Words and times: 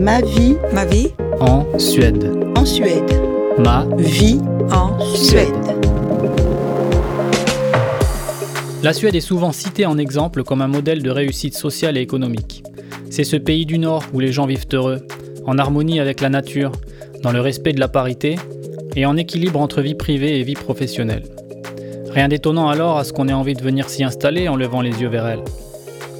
Ma 0.00 0.20
vie 0.20 0.56
Ma 0.72 0.84
vie 0.84 1.08
En 1.40 1.78
Suède. 1.78 2.30
en 2.56 2.64
Suède. 2.64 3.20
Ma 3.58 3.86
Vie 3.96 4.40
en 4.70 4.98
Suède. 5.14 5.48
La 8.82 8.92
Suède 8.92 9.14
est 9.14 9.20
souvent 9.20 9.52
citée 9.52 9.86
en 9.86 9.98
exemple 9.98 10.42
comme 10.42 10.62
un 10.62 10.68
modèle 10.68 11.02
de 11.02 11.10
réussite 11.10 11.54
sociale 11.54 11.96
et 11.96 12.00
économique. 12.00 12.62
C'est 13.10 13.24
ce 13.24 13.36
pays 13.36 13.66
du 13.66 13.78
Nord 13.78 14.02
où 14.12 14.20
les 14.20 14.32
gens 14.32 14.46
vivent 14.46 14.66
heureux, 14.72 15.06
en 15.46 15.58
harmonie 15.58 16.00
avec 16.00 16.20
la 16.20 16.28
nature, 16.28 16.72
dans 17.22 17.32
le 17.32 17.40
respect 17.40 17.72
de 17.72 17.80
la 17.80 17.88
parité 17.88 18.36
et 18.94 19.06
en 19.06 19.16
équilibre 19.16 19.60
entre 19.60 19.80
vie 19.80 19.94
privée 19.94 20.38
et 20.38 20.42
vie 20.42 20.54
professionnelle. 20.54 21.24
Rien 22.10 22.28
d'étonnant 22.28 22.68
alors 22.68 22.98
à 22.98 23.04
ce 23.04 23.12
qu'on 23.12 23.28
ait 23.28 23.32
envie 23.32 23.54
de 23.54 23.62
venir 23.62 23.88
s'y 23.88 24.04
installer 24.04 24.48
en 24.48 24.56
levant 24.56 24.80
les 24.80 25.00
yeux 25.00 25.08
vers 25.08 25.26
elle. 25.26 25.44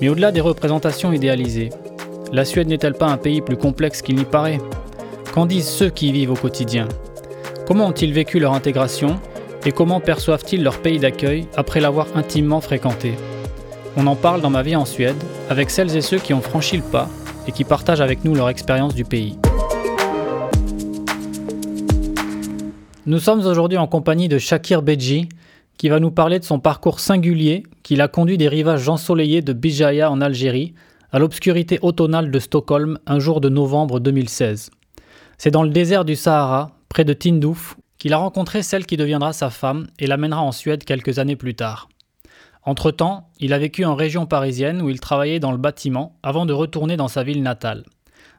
Mais 0.01 0.09
au-delà 0.09 0.31
des 0.33 0.43
représentations 0.43 1.13
idéalisées, 1.13 1.71
la 2.33 2.45
Suède 2.45 2.69
n'est-elle 2.69 2.95
pas 2.95 3.07
un 3.07 3.17
pays 3.17 3.41
plus 3.41 3.57
complexe 3.57 4.03
qu'il 4.03 4.17
n'y 4.17 4.25
paraît 4.25 4.61
Qu'en 5.33 5.47
disent 5.47 5.69
ceux 5.69 5.91
qui 5.91 6.09
y 6.09 6.13
vivent 6.13 6.33
au 6.33 6.37
quotidien 6.37 6.89
Comment 7.67 7.87
ont-ils 7.87 8.13
vécu 8.13 8.39
leur 8.41 8.53
intégration 8.53 9.21
et 9.65 9.73
comment 9.73 10.01
perçoivent-ils 10.01 10.63
leur 10.63 10.81
pays 10.81 10.99
d'accueil 10.99 11.47
après 11.57 11.81
l'avoir 11.81 12.07
intimement 12.15 12.61
fréquenté 12.61 13.15
On 13.97 14.07
en 14.07 14.15
parle 14.15 14.41
dans 14.41 14.51
Ma 14.51 14.63
vie 14.63 14.77
en 14.77 14.85
Suède 14.85 15.17
avec 15.51 15.71
celles 15.71 15.97
et 15.97 16.01
ceux 16.01 16.19
qui 16.19 16.35
ont 16.35 16.41
franchi 16.41 16.77
le 16.77 16.83
pas 16.83 17.09
et 17.49 17.53
qui 17.53 17.65
partagent 17.65 18.01
avec 18.01 18.25
nous 18.25 18.35
leur 18.35 18.49
expérience 18.49 18.95
du 18.95 19.05
pays. 19.05 19.39
Nous 23.07 23.21
sommes 23.21 23.47
aujourd'hui 23.47 23.79
en 23.79 23.87
compagnie 23.87 24.29
de 24.29 24.39
Shakir 24.39 24.83
Bedji 24.83 25.29
qui 25.79 25.89
va 25.89 26.01
nous 26.01 26.11
parler 26.11 26.39
de 26.39 26.45
son 26.45 26.59
parcours 26.59 26.99
singulier 26.99 27.63
qui 27.83 27.95
l'a 27.95 28.09
conduit 28.09 28.39
des 28.39 28.49
rivages 28.49 28.89
ensoleillés 28.89 29.43
de 29.43 29.53
Bijaya 29.53 30.11
en 30.11 30.21
Algérie 30.21 30.75
à 31.13 31.19
l'obscurité 31.19 31.79
automnale 31.83 32.31
de 32.31 32.39
Stockholm 32.39 32.99
un 33.07 33.19
jour 33.19 33.41
de 33.41 33.49
novembre 33.49 34.01
2016. 34.01 34.71
C'est 35.39 35.51
dans 35.51 35.63
le 35.63 35.71
désert 35.71 36.05
du 36.05 36.17
Sahara, 36.17 36.73
près 36.89 37.05
de 37.05 37.13
Tindouf, 37.13 37.77
qu'il 37.99 38.13
a 38.13 38.19
rencontré 38.19 38.63
celle 38.63 38.87
qui 38.87 38.97
deviendra 38.97 39.33
sa 39.33 39.51
femme 39.51 39.87
et 39.99 40.07
l'amènera 40.07 40.43
en 40.43 40.53
Suède 40.53 40.85
quelques 40.85 41.19
années 41.19 41.37
plus 41.37 41.55
tard. 41.55 41.89
Entre-temps, 42.63 43.31
il 43.39 43.53
a 43.53 43.59
vécu 43.59 43.85
en 43.85 43.95
région 43.95 44.27
parisienne 44.27 44.83
où 44.83 44.91
il 44.91 44.99
travaillait 44.99 45.41
dans 45.41 45.53
le 45.53 45.59
bâtiment 45.59 46.19
avant 46.23 46.47
de 46.47 46.53
retourner 46.53 46.97
dans 46.97 47.09
sa 47.09 47.23
ville 47.23 47.43
natale. 47.43 47.85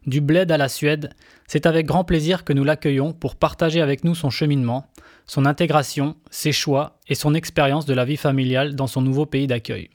Du 0.05 0.21
bled 0.21 0.51
à 0.51 0.57
la 0.57 0.69
Suède, 0.69 1.11
c'est 1.47 1.65
avec 1.65 1.85
grand 1.85 2.03
plaisir 2.03 2.43
que 2.43 2.53
nous 2.53 2.63
l'accueillons 2.63 3.13
pour 3.13 3.35
partager 3.35 3.81
avec 3.81 4.03
nous 4.03 4.15
son 4.15 4.29
cheminement, 4.29 4.87
son 5.25 5.45
intégration, 5.45 6.15
ses 6.29 6.51
choix 6.51 6.97
et 7.07 7.15
son 7.15 7.33
expérience 7.33 7.85
de 7.85 7.93
la 7.93 8.05
vie 8.05 8.17
familiale 8.17 8.75
dans 8.75 8.87
son 8.87 9.01
nouveau 9.01 9.25
pays 9.25 9.47
d'accueil. 9.47 9.89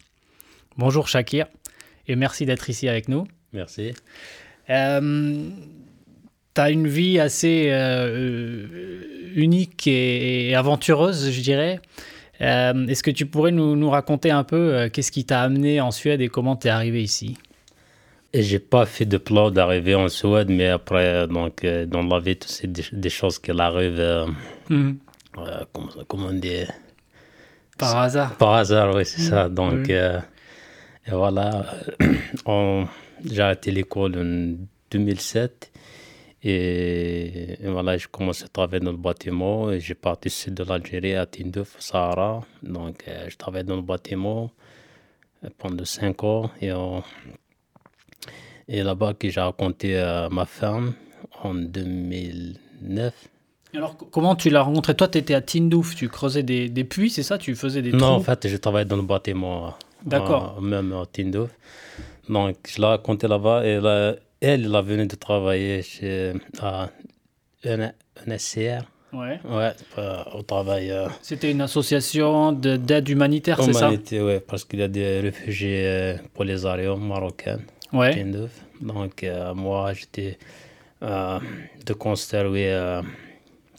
Bonjour 0.79 1.09
Shakir 1.09 1.47
et 2.09 2.17
merci 2.17 2.47
d'être 2.47 2.69
ici 2.71 2.89
avec 2.89 3.09
nous. 3.09 3.27
Merci. 3.53 3.95
Euh, 4.71 5.49
tu 6.55 6.61
as 6.61 6.71
une 6.71 6.89
vie 6.89 7.19
assez 7.19 7.69
euh, 7.71 8.67
unique 9.35 9.87
et, 9.87 10.51
et 10.51 10.55
aventureuse, 10.55 11.31
je 11.31 11.41
dirais. 11.41 11.81
Euh, 12.41 12.87
Est-ce 12.87 13.03
que 13.03 13.11
tu 13.11 13.27
pourrais 13.27 13.53
nous, 13.53 13.77
nous 13.77 13.91
raconter 13.91 14.31
un 14.31 14.45
peu 14.45 14.75
euh, 14.75 14.89
qu'est-ce 14.89 15.13
qui 15.13 15.25
t'a 15.25 15.43
amené 15.43 15.81
en 15.81 15.91
Suède 15.91 16.21
et 16.21 16.29
comment 16.29 16.57
tu 16.57 16.69
es 16.69 16.71
arrivé 16.71 17.03
ici? 17.03 17.37
Et 18.33 18.43
j'ai 18.43 18.59
pas 18.59 18.87
fait 18.87 19.05
de 19.05 19.19
plan 19.19 19.51
d'arriver 19.51 19.95
en 19.95 20.09
Suède, 20.09 20.49
mais 20.49 20.69
après, 20.69 21.29
donc, 21.29 21.67
dans 21.67 22.03
la 22.03 22.19
vie, 22.19 22.39
c'est 22.47 22.73
des, 22.73 22.85
des 22.91 23.11
choses 23.11 23.39
qui 23.39 23.51
arrivent, 23.51 24.01
euh, 24.01 24.27
comment, 25.73 25.89
comment 26.09 26.29
on 26.29 26.33
dit? 26.33 26.65
Par 27.77 27.97
hasard 27.99 28.35
Par 28.37 28.55
hasard, 28.55 28.95
oui, 28.95 29.05
c'est 29.05 29.21
ça. 29.21 29.51
Donc, 29.51 29.93
et 31.07 31.11
voilà, 31.11 31.65
on- 32.47 32.87
j'ai 33.25 33.41
arrêté 33.43 33.71
l'école 33.71 34.17
en 34.19 34.57
2007. 34.91 35.71
Et, 36.45 37.53
et 37.65 37.69
voilà, 37.69 37.97
j'ai 37.97 38.09
commencé 38.11 38.45
à 38.45 38.49
travailler 38.49 38.85
dans 38.85 38.91
le 38.91 38.97
bâtiment. 38.97 39.71
Et 39.71 39.79
j'ai 39.81 39.95
parti 39.95 40.29
au 40.29 40.31
sud 40.31 40.55
de 40.55 40.65
l'Algérie, 40.65 41.15
à 41.15 41.25
Tindouf, 41.27 41.77
au 41.77 41.81
Sahara. 41.81 42.45
Donc, 42.63 43.05
euh, 43.07 43.27
je 43.29 43.37
travaillais 43.37 43.65
dans 43.65 43.77
le 43.77 43.83
bâtiment 43.83 44.51
euh, 45.45 45.49
pendant 45.59 45.85
cinq 45.85 46.25
ans. 46.25 46.51
Et, 46.61 46.73
on- 46.73 47.03
et 48.69 48.83
là-bas, 48.83 49.15
que 49.15 49.29
j'ai 49.31 49.41
raconté 49.41 49.97
à 49.99 50.29
ma 50.31 50.45
femme 50.47 50.95
en 51.43 51.55
2009. 51.55 53.15
Alors, 53.75 53.97
co- 53.97 54.07
comment 54.07 54.35
tu 54.37 54.51
l'as 54.51 54.63
rencontré 54.63 54.95
Toi, 54.97 55.09
tu 55.09 55.19
étais 55.19 55.35
à 55.35 55.41
Tindouf, 55.41 55.95
tu 55.95 56.09
creusais 56.09 56.43
des, 56.43 56.69
des 56.69 56.85
puits, 56.85 57.11
c'est 57.11 57.23
ça? 57.23 57.39
Tu 57.39 57.55
faisais 57.55 57.83
des 57.83 57.93
Non, 57.93 58.09
en 58.17 58.21
fait, 58.21 58.49
je 58.49 58.57
travaille 58.57 58.87
dans 58.87 58.97
le 58.97 59.03
bâtiment. 59.03 59.75
D'accord. 60.05 60.57
euh, 60.59 60.61
Même 60.61 60.93
à 60.93 61.05
Tindouf. 61.07 61.51
Donc, 62.29 62.57
je 62.69 62.81
l'ai 62.81 62.87
raconté 62.87 63.27
là-bas. 63.29 63.65
Et 63.67 63.81
là, 63.81 64.15
elle, 64.41 64.65
elle 64.67 64.75
a 64.75 64.83
venu 64.83 65.07
de 65.07 65.15
travailler 65.17 65.83
chez 65.83 66.33
à 66.61 66.89
un 67.65 67.93
SCR. 68.39 68.83
Ouais. 69.13 69.39
Ouais, 69.45 69.73
euh, 69.99 70.23
au 70.35 70.43
travail. 70.43 70.91
euh, 70.91 71.07
C'était 71.21 71.51
une 71.51 71.61
association 71.61 72.53
de- 72.53 72.77
d'aide 72.77 73.09
humanitaire, 73.11 73.63
c'est 73.63 73.73
ça? 73.75 73.89
Humanité, 73.89 74.23
ouais, 74.23 74.41
parce 74.41 74.65
qu'il 74.65 74.79
y 74.79 74.83
a 74.83 74.89
des 74.89 75.21
réfugiés 75.21 75.85
euh, 75.87 76.17
marocains. 76.97 77.59
Ouais. 77.93 78.15
Tindouf. 78.15 78.51
Donc, 78.81 79.23
moi, 79.55 79.93
j'étais 79.93 80.39
de 81.85 81.93
euh, 82.73 83.03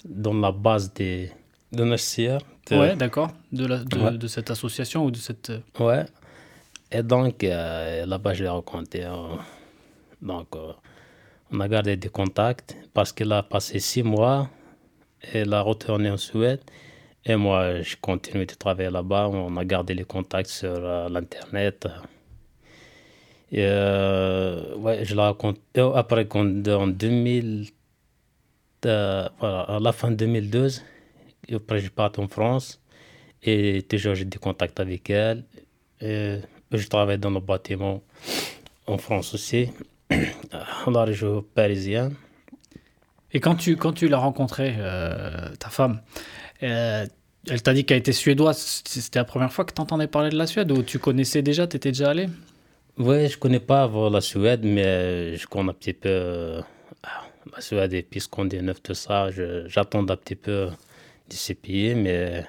dans 0.06 0.33
la 0.35 0.51
base 0.51 0.94
des, 0.94 1.31
de 1.73 1.84
SCR. 1.97 2.39
de- 2.69 2.78
Ouais, 2.78 2.95
d'accord. 2.95 3.31
De, 3.51 3.66
la- 3.66 3.84
de, 3.84 3.97
Ouais. 4.00 4.17
de 4.17 4.28
cette 4.28 4.50
association 4.51 5.06
ou 5.06 5.11
de 5.11 5.17
cette. 5.17 5.50
euh, 5.50 5.59
Ouais. 5.79 6.06
Et 6.91 7.03
donc, 7.03 7.44
euh, 7.44 8.06
là-bas, 8.06 8.34
je 8.34 8.44
l'ai 8.44 8.50
rencontré. 8.50 9.03
euh, 9.03 9.35
donc, 10.22 10.47
euh, 10.56 10.72
on 11.51 11.59
a 11.59 11.67
gardé 11.67 11.97
des 11.97 12.09
contacts 12.09 12.75
parce 12.94 13.12
qu'il 13.12 13.31
a 13.33 13.44
passé 13.44 13.79
six 13.79 14.03
mois. 14.03 14.50
Et 15.33 15.41
il 15.41 15.53
a 15.53 15.62
retourné 15.62 16.09
en 16.12 16.17
Suède. 16.17 16.62
Et 17.25 17.35
moi, 17.38 17.81
je 17.81 17.95
continue 18.01 18.45
de 18.45 18.53
travailler 18.53 18.89
là-bas. 18.89 19.29
On 19.29 19.56
a 19.57 19.63
gardé 19.66 19.94
les 19.94 20.03
contacts 20.03 20.50
sur 20.50 20.79
l'Internet. 21.09 21.88
Et 23.51 23.62
ouais, 23.66 25.06
je 25.06 25.16
l'ai 25.16 25.22
raconté. 25.22 25.62
et 25.75 25.81
Après, 25.95 26.28
en 26.33 26.88
2000, 26.88 27.67
euh, 28.85 29.29
voilà, 29.39 29.62
à 29.62 29.79
la 29.79 29.91
fin 29.94 30.12
2012, 30.12 30.79
et 30.79 30.83
après, 31.51 31.79
je 31.79 31.89
pars 31.89 32.11
en 32.17 32.27
France. 32.27 32.79
Et 33.41 33.83
toujours, 33.83 34.15
j'ai 34.15 34.25
des 34.25 34.37
contacts 34.37 34.79
avec 34.79 35.09
elle. 35.09 35.43
Et 35.99 36.39
je 36.71 36.87
travaille 36.87 37.17
dans 37.17 37.29
le 37.29 37.39
bâtiment 37.39 38.01
en 38.87 38.97
France 38.97 39.33
aussi, 39.33 39.69
dans 40.85 40.91
la 40.91 41.03
région 41.03 41.43
parisienne. 41.53 42.15
Et 43.31 43.39
quand 43.39 43.55
tu, 43.55 43.75
quand 43.77 43.93
tu 43.93 44.07
l'as 44.07 44.17
rencontrée, 44.17 44.75
euh, 44.77 45.49
ta 45.59 45.69
femme, 45.69 46.01
euh, 46.61 47.05
elle 47.49 47.61
t'a 47.61 47.73
dit 47.73 47.83
qu'elle 47.83 47.97
était 47.97 48.13
suédoise. 48.13 48.83
C'était 48.85 49.19
la 49.19 49.25
première 49.25 49.51
fois 49.51 49.65
que 49.65 49.73
tu 49.73 49.81
entendais 49.81 50.07
parler 50.07 50.29
de 50.29 50.37
la 50.37 50.47
Suède 50.47 50.71
ou 50.71 50.83
tu 50.83 50.99
connaissais 50.99 51.41
déjà, 51.41 51.67
tu 51.67 51.77
étais 51.77 51.91
déjà 51.91 52.11
allé 52.11 52.27
Oui, 52.97 53.27
je 53.27 53.37
connais 53.37 53.59
pas 53.59 53.83
avant 53.83 54.09
la 54.09 54.21
Suède, 54.21 54.61
mais 54.63 55.35
je 55.35 55.47
connais 55.47 55.71
un 55.71 55.73
petit 55.73 55.93
peu 55.93 56.09
euh, 56.09 56.61
la 57.53 57.61
Suède 57.61 57.93
et 57.93 58.03
puis 58.03 58.21
Scandinave, 58.21 58.81
tout 58.81 58.93
ça. 58.93 59.29
J'attends 59.67 60.07
un 60.07 60.15
petit 60.15 60.35
peu 60.35 60.69
de 61.29 61.34
ces 61.34 61.56
pays, 61.56 61.95
mais, 61.95 62.44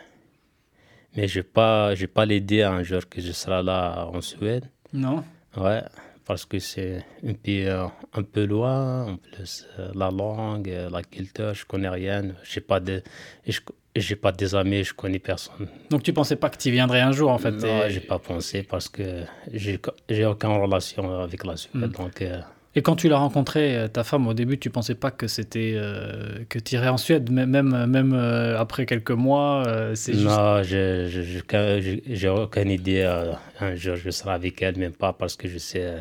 mais 1.17 1.29
je 1.29 1.39
n'ai 1.41 1.43
pas, 1.45 1.95
j'ai 1.95 2.07
pas 2.07 2.27
l'idée 2.27 2.62
un 2.62 2.83
jour 2.83 3.09
que 3.09 3.21
je 3.21 3.33
serai 3.33 3.62
là 3.62 4.07
en 4.12 4.21
Suède. 4.21 4.65
Non 4.93 5.25
Ouais, 5.57 5.83
parce 6.25 6.45
que 6.45 6.59
c'est 6.59 7.05
un 7.25 7.34
pays 7.34 7.67
euh, 7.67 7.87
un 8.13 8.23
peu 8.23 8.45
loin, 8.45 9.07
en 9.13 9.17
plus 9.17 9.67
euh, 9.79 9.91
la 9.95 10.11
langue, 10.11 10.69
euh, 10.69 10.91
la 10.91 11.03
culture, 11.03 11.55
je 11.55 11.65
connais 11.65 11.89
rien. 11.89 12.23
J'ai 12.43 12.61
pas 12.61 12.81
de, 12.81 13.03
je- 13.47 13.61
j'ai 13.95 14.17
pas 14.17 14.33
des 14.33 14.55
amis, 14.57 14.83
je 14.83 14.93
connais 14.95 15.21
personne. 15.21 15.69
Donc 15.91 16.03
tu 16.03 16.13
pensais 16.13 16.34
pas 16.34 16.51
que 16.51 16.57
tu 16.59 16.71
viendrais 16.73 17.01
un 17.03 17.13
jour 17.13 17.31
en 17.31 17.39
fait 17.39 17.53
non, 17.53 17.84
et, 17.84 17.91
j'ai 17.91 18.01
pas 18.01 18.19
pensé 18.19 18.65
parce 18.65 18.89
que 18.89 19.23
j'ai 19.53 19.79
j'ai 20.11 20.27
aucune 20.27 20.51
relation 20.51 21.21
avec 21.21 21.45
la 21.45 21.57
Suède. 21.57 21.75
Mm. 21.75 21.89
Donc, 21.93 22.23
euh, 22.23 22.41
et 22.75 22.83
quand 22.83 22.97
tu 22.97 23.09
l'as 23.09 23.19
rencontrée, 23.19 23.77
euh, 23.77 23.89
ta 23.89 24.03
femme, 24.05 24.27
au 24.27 24.34
début, 24.34 24.59
tu 24.59 24.71
pensais 24.71 24.95
pas 24.95 25.10
que 25.10 25.27
c'était 25.28 25.75
euh, 25.77 26.45
que 26.48 26.59
tu 26.59 26.75
irais 26.75 26.89
en 26.89 26.97
Suède, 26.97 27.31
même, 27.31 27.51
même, 27.51 27.87
même 27.87 28.13
euh, 28.15 28.59
après 28.59 28.84
quelques 28.87 29.10
mois. 29.13 29.65
euh, 29.66 29.95
c'est 29.95 30.15
juste... 30.15 30.27
non, 30.27 30.63
je 30.63 31.07
je- 31.09 31.22
je- 31.22 31.81
j'ai 31.81 32.03
j'ai 32.07 32.28
aucune 32.28 32.71
idée. 32.71 33.03
euh, 33.03 33.33
un 33.60 33.75
jour, 33.77 33.97
je 33.97 34.10
serai 34.10 34.33
avec 34.33 34.60
elle, 34.63 34.77
même 34.78 34.93
pas 34.93 35.13
parce 35.13 35.37
que 35.37 35.48
je 35.48 35.59
sais, 35.59 35.84
euh, 35.84 36.01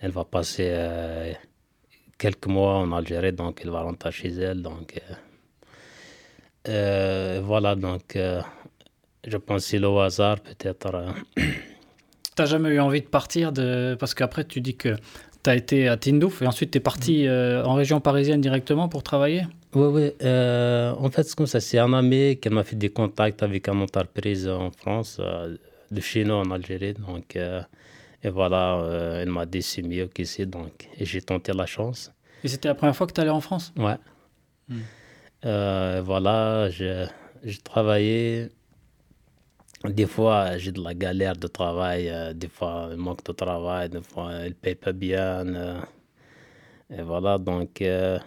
elle 0.00 0.10
va 0.12 0.24
passer 0.24 0.68
euh, 0.70 1.32
quelques 2.18 2.46
mois 2.46 2.76
en 2.78 2.92
Algérie, 2.92 3.32
donc 3.32 3.60
elle 3.64 3.70
va 3.70 3.82
rentrer 3.82 4.12
chez 4.12 4.28
elle. 4.28 4.62
Donc, 4.62 5.00
euh, 5.10 5.14
euh, 6.68 7.40
voilà, 7.44 7.74
donc 7.74 8.16
euh, 8.16 8.42
je 9.26 9.36
pense 9.36 9.62
que 9.64 9.68
c'est 9.70 9.78
le 9.78 9.88
hasard, 9.98 10.40
peut-être. 10.40 10.94
euh, 10.94 11.10
T'as 12.36 12.46
jamais 12.46 12.70
eu 12.70 12.80
envie 12.80 13.02
de 13.02 13.06
partir 13.06 13.52
de... 13.52 13.96
Parce 13.98 14.14
qu'après, 14.14 14.44
tu 14.44 14.60
dis 14.60 14.76
que 14.76 14.96
tu 15.42 15.50
as 15.50 15.56
été 15.56 15.88
à 15.88 15.96
Tindouf 15.96 16.42
et 16.42 16.46
ensuite 16.46 16.70
tu 16.70 16.78
es 16.78 16.80
parti 16.80 17.26
euh, 17.26 17.64
en 17.64 17.74
région 17.74 18.00
parisienne 18.00 18.40
directement 18.40 18.88
pour 18.88 19.02
travailler? 19.02 19.46
Oui, 19.74 19.86
oui. 19.86 20.12
euh, 20.22 20.92
en 20.98 21.10
fait, 21.10 21.22
c'est 21.22 21.36
comme 21.36 21.46
ça. 21.46 21.60
C'est 21.60 21.78
un 21.78 21.92
ami 21.92 22.36
qui 22.40 22.48
m'a 22.50 22.64
fait 22.64 22.76
des 22.76 22.90
contacts 22.90 23.42
avec 23.42 23.68
une 23.68 23.82
entreprise 23.82 24.48
en 24.48 24.70
France, 24.70 25.18
euh, 25.20 25.56
de 25.90 26.00
chez 26.00 26.24
nous 26.24 26.34
en 26.34 26.50
Algérie. 26.50 26.94
Donc, 26.94 27.36
et 27.36 28.28
voilà, 28.28 29.22
il 29.24 29.30
m'a 29.30 29.46
dit 29.46 29.62
c'est 29.62 29.82
mieux 29.82 30.06
qu'ici. 30.06 30.46
Donc, 30.46 30.88
et 30.98 31.04
j'ai 31.04 31.22
tenté 31.22 31.52
la 31.52 31.66
chance. 31.66 32.12
Et 32.44 32.48
c'était 32.48 32.68
la 32.68 32.74
première 32.74 32.96
fois 32.96 33.06
que 33.06 33.12
tu 33.12 33.20
allais 33.20 33.30
en 33.30 33.40
France? 33.40 33.72
Ouais. 33.76 33.96
Euh, 35.46 36.02
voilà, 36.04 36.68
j'ai 36.70 37.06
travaillé. 37.64 38.50
Des 39.84 40.06
fois, 40.06 40.58
j'ai 40.58 40.72
de 40.72 40.82
la 40.82 40.92
galère 40.92 41.36
de 41.36 41.46
travail, 41.46 42.10
euh, 42.10 42.34
des 42.34 42.48
fois, 42.48 42.90
il 42.92 42.98
manque 42.98 43.24
de 43.24 43.32
travail, 43.32 43.88
des 43.88 44.02
fois, 44.02 44.30
il 44.42 44.48
ne 44.50 44.52
paye 44.52 44.74
pas 44.74 44.92
bien. 44.92 45.46
euh, 45.54 45.80
et 46.90 47.00
voilà, 47.02 47.38
donc, 47.38 47.80
euh, 47.80 48.18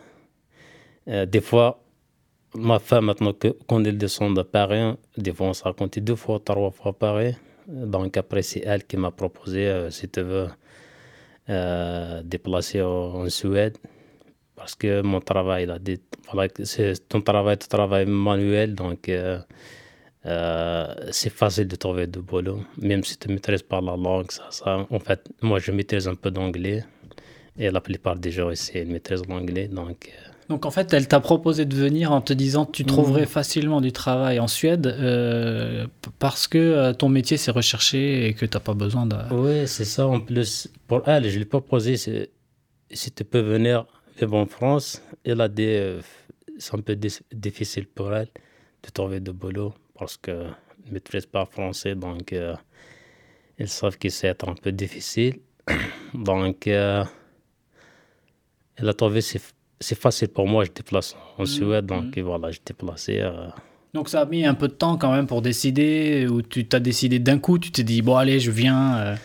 des 1.05 1.41
fois, 1.41 1.79
ma 2.55 2.79
femme, 2.79 3.05
maintenant, 3.05 3.33
que, 3.33 3.49
quand 3.67 3.83
elle 3.85 3.99
descend 3.99 4.35
de 4.35 4.41
Paris, 4.41 4.95
des 5.15 5.31
fois, 5.31 5.47
on 5.49 5.53
s'est 5.53 5.65
raconté 5.65 6.01
deux 6.01 6.15
fois, 6.15 6.39
trois 6.43 6.71
fois 6.71 6.93
Paris. 6.93 7.35
Donc, 7.67 8.17
après, 8.17 8.41
c'est 8.41 8.61
elle 8.65 8.83
qui 8.85 8.97
m'a 8.97 9.11
proposé, 9.11 9.89
si 9.91 10.09
tu 10.09 10.21
veux, 10.21 10.47
déplacer 12.23 12.81
en, 12.81 13.29
Suède. 13.29 13.77
Parce 14.55 14.75
que 14.75 15.01
mon 15.01 15.19
travail, 15.21 15.67
là, 15.67 15.77
c'est 16.63 17.07
ton 17.07 17.21
travail, 17.21 17.57
ton 17.57 17.67
travail 17.67 18.05
manuel, 18.07 18.75
donc 18.75 19.09
euh, 20.25 20.93
c'est 21.11 21.29
facile 21.29 21.67
de 21.67 21.75
trouver 21.75 22.07
du 22.07 22.19
boulot, 22.19 22.59
même 22.77 23.03
si 23.03 23.17
tu 23.17 23.27
ne 23.27 23.33
maîtrises 23.33 23.63
pas 23.63 23.81
la 23.81 23.95
langue. 23.97 24.31
Ça, 24.31 24.47
ça. 24.51 24.87
En 24.89 24.99
fait, 24.99 25.21
moi, 25.41 25.59
je 25.59 25.71
maîtrise 25.71 26.07
un 26.07 26.15
peu 26.15 26.31
d'anglais 26.31 26.83
et 27.57 27.69
la 27.69 27.81
plupart 27.81 28.15
des 28.17 28.31
gens 28.31 28.49
ici 28.49 28.71
ils 28.75 28.87
maîtrisent 28.87 29.27
l'anglais. 29.27 29.67
Donc, 29.67 30.09
euh, 30.09 30.29
Donc 30.49 30.65
en 30.65 30.71
fait, 30.71 30.91
elle 30.93 31.07
t'a 31.07 31.19
proposé 31.19 31.65
de 31.65 31.75
venir 31.75 32.11
en 32.11 32.21
te 32.21 32.33
disant 32.33 32.65
que 32.65 32.71
tu 32.71 32.83
trouverais 32.85 33.25
facilement 33.25 33.79
du 33.81 33.91
travail 33.91 34.39
en 34.39 34.47
Suède 34.47 34.87
euh, 34.87 35.85
parce 36.19 36.47
que 36.47 36.57
euh, 36.57 36.93
ton 36.93 37.09
métier 37.09 37.37
c'est 37.37 37.51
recherché 37.51 38.27
et 38.27 38.33
que 38.33 38.45
tu 38.45 38.55
n'as 38.57 38.61
pas 38.61 38.73
besoin 38.73 39.05
de... 39.05 39.15
oui, 39.31 39.67
c'est 39.67 39.85
ça. 39.85 40.07
En 40.07 40.19
plus, 40.19 40.69
pour 40.87 41.07
elle, 41.07 41.29
je 41.29 41.35
lui 41.35 41.43
ai 41.43 41.45
proposé 41.45 41.95
si 41.97 43.11
tu 43.11 43.23
peux 43.23 43.41
venir 43.41 43.85
vivre 44.19 44.35
en 44.37 44.45
France. 44.45 45.01
Elle 45.25 45.41
a 45.41 45.47
dit 45.47 45.63
euh, 45.67 46.01
c'est 46.57 46.75
un 46.75 46.79
peu 46.81 46.93
dif- 46.93 47.21
difficile 47.31 47.87
pour 47.87 48.13
elle 48.13 48.29
de 48.83 48.89
trouver 48.91 49.19
du 49.19 49.31
boulot 49.31 49.73
parce 50.03 50.17
qu'elle 50.17 50.53
ne 50.87 50.91
maîtrise 50.91 51.25
pas 51.25 51.45
français. 51.45 51.95
Donc, 51.95 52.33
euh, 52.33 52.55
ils 53.57 53.69
savent 53.69 53.97
que 53.97 54.09
c'est 54.09 54.27
être 54.27 54.49
un 54.49 54.55
peu 54.55 54.71
difficile. 54.71 55.39
Donc, 56.13 56.67
euh, 56.67 57.05
elle 58.75 58.89
a 58.89 58.93
trouvé 58.93 59.21
c'est 59.21 59.95
facile 59.95 60.27
pour 60.27 60.45
moi. 60.47 60.65
Je 60.65 60.71
déplace 60.71 61.15
en 61.37 61.45
Suède. 61.45 61.85
Donc, 61.85 62.17
et 62.17 62.21
voilà, 62.21 62.51
je 62.51 62.59
déplacé. 62.65 63.19
euh, 63.21 63.47
Donc 63.93 64.09
ça 64.09 64.21
a 64.21 64.25
mis 64.25 64.45
un 64.45 64.55
peu 64.55 64.67
de 64.67 64.73
temps 64.73 64.97
quand 64.97 65.11
même 65.13 65.27
pour 65.27 65.41
décider 65.41 66.27
ou 66.27 66.41
tu 66.41 66.67
t'as 66.67 66.79
décidé 66.79 67.19
d'un 67.19 67.39
coup, 67.39 67.57
tu 67.59 67.71
t'es 67.71 67.83
dit 67.83 68.01
bon 68.01 68.15
allez 68.17 68.39
je 68.39 68.51
viens. 68.51 69.15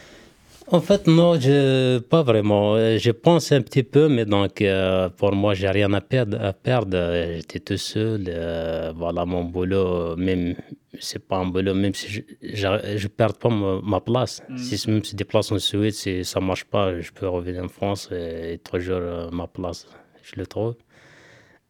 En 0.70 0.80
fait, 0.82 1.06
non, 1.06 1.40
je, 1.40 1.98
pas 1.98 2.22
vraiment. 2.22 2.76
Je 2.98 3.10
pense 3.10 3.52
un 3.52 3.62
petit 3.62 3.82
peu, 3.82 4.08
mais 4.08 4.26
donc, 4.26 4.60
euh, 4.60 5.08
pour 5.08 5.32
moi, 5.32 5.54
j'ai 5.54 5.68
rien 5.68 5.92
à 5.94 6.02
perdre. 6.02 6.38
À 6.42 6.52
perdre. 6.52 6.98
J'étais 7.36 7.60
tout 7.60 7.78
seul. 7.78 8.26
euh, 8.28 8.92
voilà, 8.94 9.24
mon 9.24 9.44
boulot, 9.44 10.14
même, 10.16 10.56
c'est 11.00 11.26
pas 11.26 11.38
un 11.38 11.46
boulot, 11.46 11.72
même 11.74 11.94
si 11.94 12.08
je, 12.08 12.20
je, 12.42 12.96
je 12.96 13.08
perds 13.08 13.34
pas 13.38 13.48
ma, 13.48 13.80
ma 13.82 14.00
place. 14.00 14.42
Si, 14.56 14.90
même 14.90 15.02
si 15.02 15.16
des 15.16 15.24
places 15.24 15.50
en 15.52 15.58
Suède, 15.58 15.92
si 15.92 16.22
ça 16.24 16.38
marche 16.40 16.64
pas, 16.64 17.00
je 17.00 17.10
peux 17.12 17.28
revenir 17.28 17.64
en 17.64 17.68
France 17.68 18.10
et, 18.12 18.60
toujours 18.62 18.98
euh, 19.00 19.30
ma 19.30 19.46
place, 19.46 19.86
je 20.22 20.36
le 20.36 20.46
trouve. 20.46 20.74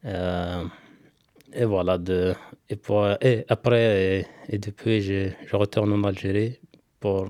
Et 0.03 1.65
voilà, 1.65 1.97
de, 1.97 2.33
et, 2.69 2.75
pour, 2.75 3.07
et 3.21 3.45
après, 3.47 4.19
et, 4.19 4.55
et 4.55 4.57
depuis, 4.57 5.01
je, 5.01 5.29
je 5.47 5.55
retourne 5.55 5.91
en 5.93 6.03
Algérie 6.03 6.59
pour 6.99 7.29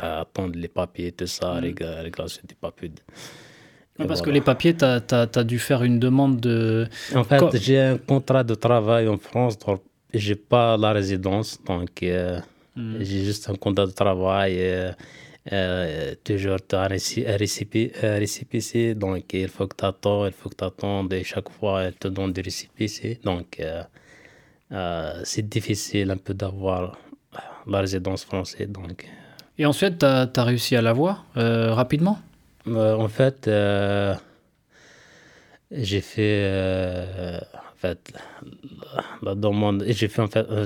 à 0.00 0.20
attendre 0.20 0.54
les 0.56 0.68
papiers, 0.68 1.12
tout 1.12 1.26
ça, 1.26 1.52
régler 1.52 1.86
régler 2.06 2.26
des 2.48 2.54
papiers. 2.54 2.92
Et 3.98 4.06
parce 4.06 4.22
que 4.22 4.30
les 4.30 4.40
papiers, 4.40 4.74
tu 4.74 4.84
as, 4.84 5.44
dû 5.44 5.58
faire 5.58 5.82
une 5.82 5.98
demande 5.98 6.40
de... 6.40 6.86
En 7.14 7.24
fait, 7.24 7.56
j'ai 7.60 7.78
un 7.78 7.98
contrat 7.98 8.44
de 8.44 8.54
travail 8.54 9.08
en 9.08 9.18
France, 9.18 9.58
donc 9.58 9.82
j'ai 10.12 10.36
pas 10.36 10.76
la 10.76 10.92
résidence, 10.92 11.58
donc 11.64 12.02
euh, 12.02 12.40
j'ai 12.76 13.24
juste 13.24 13.50
un 13.50 13.56
contrat 13.56 13.86
de 13.86 13.92
travail. 13.92 14.54
euh, 14.58 14.92
euh, 15.52 16.14
toujours, 16.22 16.58
tu 16.66 16.76
as 16.76 16.82
un 16.82 16.88
récépissé, 18.18 18.94
donc 18.94 19.32
il 19.32 19.48
faut 19.48 19.66
que 19.66 19.76
tu 19.76 19.84
attends, 19.84 20.26
il 20.26 20.32
faut 20.32 20.48
que 20.50 20.56
tu 20.56 20.64
attendes, 20.64 21.12
et 21.12 21.24
chaque 21.24 21.48
fois, 21.50 21.82
elle 21.84 21.94
te 21.94 22.08
donne 22.08 22.32
des 22.32 22.42
récépissés. 22.42 23.18
Donc, 23.24 23.58
euh, 23.58 23.82
euh, 24.72 25.20
c'est 25.24 25.48
difficile 25.48 26.10
un 26.10 26.18
peu 26.18 26.34
d'avoir 26.34 26.98
la 27.66 27.80
résidence 27.80 28.24
française. 28.24 28.68
Donc, 28.68 29.06
Et 29.60 29.66
ensuite, 29.66 29.98
tu 29.98 30.06
as, 30.06 30.44
réussi 30.44 30.74
à 30.74 30.80
l'avoir 30.80 31.26
euh, 31.36 31.74
rapidement? 31.74 32.18
Euh, 32.66 32.96
en 32.96 33.08
fait, 33.08 33.46
euh, 33.46 34.14
j'ai 35.70 36.00
fait 36.00 36.44
euh, 36.46 37.38
en 37.54 37.76
fait 37.76 38.10
la, 39.20 39.34
demande. 39.34 39.84
J'ai 39.86 40.08
fait 40.08 40.22
en 40.22 40.28
fait, 40.28 40.46
euh, 40.50 40.64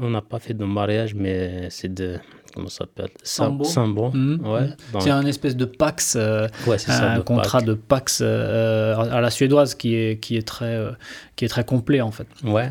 on 0.00 0.10
n'a 0.10 0.22
pas 0.22 0.38
fait 0.38 0.54
de 0.54 0.64
mariage, 0.64 1.16
mais 1.16 1.66
c'est 1.70 1.92
de 1.92 2.20
comment 2.54 2.68
ça 2.68 2.84
s'appelle? 2.84 3.10
Sambo. 3.24 3.64
Sambo. 3.64 4.10
Ouais. 4.12 4.68
donc- 4.92 5.02
C'est 5.02 5.10
un 5.10 5.26
espèce 5.26 5.56
de 5.56 5.64
Pax, 5.64 6.14
euh, 6.14 6.46
ouais, 6.68 6.78
c'est 6.78 6.92
ça. 6.92 7.14
un 7.14 7.16
de 7.16 7.22
contrat 7.22 7.62
de 7.62 7.74
Pax 7.74 8.20
euh, 8.22 8.96
à 8.96 9.20
la 9.20 9.30
suédoise 9.30 9.74
qui 9.74 9.96
est, 9.96 10.20
qui 10.20 10.36
est, 10.36 10.46
très, 10.46 10.76
euh, 10.76 10.92
qui 11.34 11.46
est 11.46 11.48
très 11.48 11.64
complet 11.64 12.00
en 12.00 12.12
fait. 12.12 12.28
Ouais. 12.44 12.70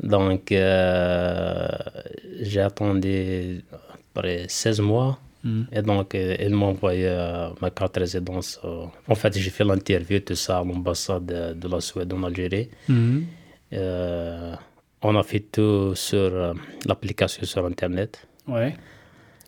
Donc, 0.00 0.52
euh, 0.52 1.66
j'ai 2.42 2.60
attendu 2.60 3.64
après 4.14 4.46
16 4.48 4.80
mois. 4.80 5.18
Mhm. 5.42 5.66
Et 5.72 5.82
donc, 5.82 6.14
euh, 6.14 6.36
elle 6.38 6.54
m'a 6.54 6.66
envoyé 6.66 7.06
euh, 7.06 7.48
ma 7.60 7.70
carte 7.70 7.94
de 7.96 8.00
résidence. 8.00 8.58
euh. 8.64 8.86
En 9.08 9.14
fait, 9.14 9.36
j'ai 9.38 9.50
fait 9.50 9.64
l'interview, 9.64 10.20
tout 10.20 10.34
ça, 10.34 10.58
à 10.58 10.64
l'ambassade 10.64 11.26
de, 11.26 11.52
de 11.54 11.68
la 11.68 11.80
Suède 11.80 12.12
en 12.12 12.22
Algérie. 12.22 12.68
Euh, 13.72 14.54
on 15.02 15.16
a 15.16 15.22
fait 15.22 15.40
tout 15.40 15.94
sur 15.94 16.54
l'application 16.86 17.44
sur 17.44 17.66
Internet. 17.66 18.26
Ouais. 18.48 18.74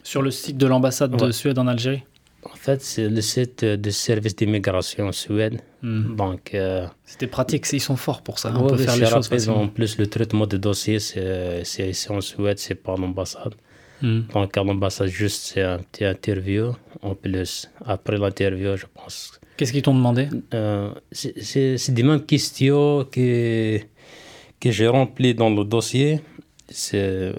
Sur 0.02 0.22
le 0.22 0.30
site 0.30 0.56
de 0.58 0.66
l'ambassade 0.66 1.16
de. 1.16 1.30
Suède 1.32 1.58
en 1.58 1.66
Algérie 1.66 2.02
En 2.42 2.54
fait, 2.56 2.82
c'est 2.82 3.08
le 3.08 3.20
site 3.22 3.64
du 3.64 3.90
service 3.92 4.36
d'immigration 4.36 5.06
en 5.08 5.12
Suède. 5.12 5.60
Mhm. 5.82 6.16
Donc, 6.16 6.54
euh, 6.54 6.86
C'était 7.04 7.26
pratique, 7.26 7.66
ils 7.72 7.80
sont 7.80 7.96
forts 7.96 8.22
pour 8.22 8.38
ça. 8.38 8.52
On 8.54 8.64
ouais, 8.64 8.70
peut 8.70 8.76
faire 8.76 8.96
les 8.96 9.06
choses 9.06 9.28
facilement. 9.28 9.62
En 9.62 9.68
plus, 9.68 9.96
le 9.98 10.06
traitement 10.08 10.46
des 10.46 10.58
dossiers, 10.58 10.98
c'est 11.00 11.64
c'est 11.64 11.88
ici 11.88 12.10
en 12.10 12.20
Suède, 12.20 12.58
c'est 12.58 12.74
par 12.74 12.96
l'ambassade. 12.98 13.54
Mhm. 14.02 14.26
Donc, 14.34 14.56
à 14.56 14.62
l'ambassade, 14.64 15.08
juste, 15.08 15.44
c'est 15.46 15.62
un 15.62 15.78
petit 15.78 16.04
interview. 16.04 16.72
En 17.02 17.14
plus, 17.14 17.70
après 17.84 18.18
l'interview, 18.18 18.76
je 18.76 18.86
pense. 18.92 19.40
Qu'est-ce 19.56 19.72
qu'ils 19.72 19.82
t'ont 19.82 19.94
demandé? 19.94 20.28
Euh, 20.54 20.90
c'est 21.12 21.90
des 21.90 22.02
mêmes 22.02 22.24
questions 22.24 23.04
que, 23.10 23.78
que 24.60 24.70
j'ai 24.70 24.86
remplies 24.86 25.34
dans 25.34 25.50
le 25.50 25.64
dossier. 25.64 26.20
Ils, 26.92 27.34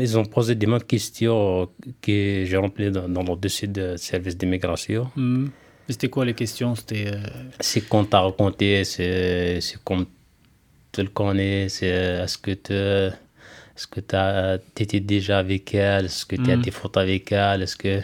ils 0.00 0.18
ont 0.18 0.24
posé 0.24 0.54
des 0.54 0.66
mêmes 0.66 0.82
questions 0.82 1.68
que 2.02 2.44
j'ai 2.46 2.56
remplies 2.56 2.90
dans, 2.90 3.08
dans 3.08 3.22
le 3.22 3.36
dossier 3.36 3.68
de 3.68 3.96
service 3.96 4.36
d'immigration. 4.36 5.10
Et 5.88 5.92
C'était 5.92 6.08
quoi 6.08 6.24
les 6.24 6.34
questions? 6.34 6.74
C'était 6.74 7.06
euh, 7.08 7.18
C'est 7.60 7.82
qu'on 7.88 8.04
t'a 8.04 8.20
raconté, 8.20 8.84
c'est 8.84 9.60
c'est 9.60 9.82
comme 9.82 10.06
tu 10.92 11.02
le 11.02 11.08
connais, 11.08 11.68
c'est 11.68 11.86
est-ce 11.88 12.38
que 12.38 12.52
tu 12.52 13.14
est-ce 13.80 13.86
que 13.88 14.00
tu 14.74 14.82
étais 14.82 15.00
déjà 15.00 15.38
avec 15.38 15.74
elle, 15.74 16.04
est-ce 16.06 16.26
que 16.26 16.36
tu 16.36 16.50
as 16.50 16.56
Mhm. 16.56 16.62
des 16.62 16.70
photos 16.70 17.02
avec 17.02 17.32
elle, 17.32 17.62
est-ce 17.62 17.76
que 17.76 18.00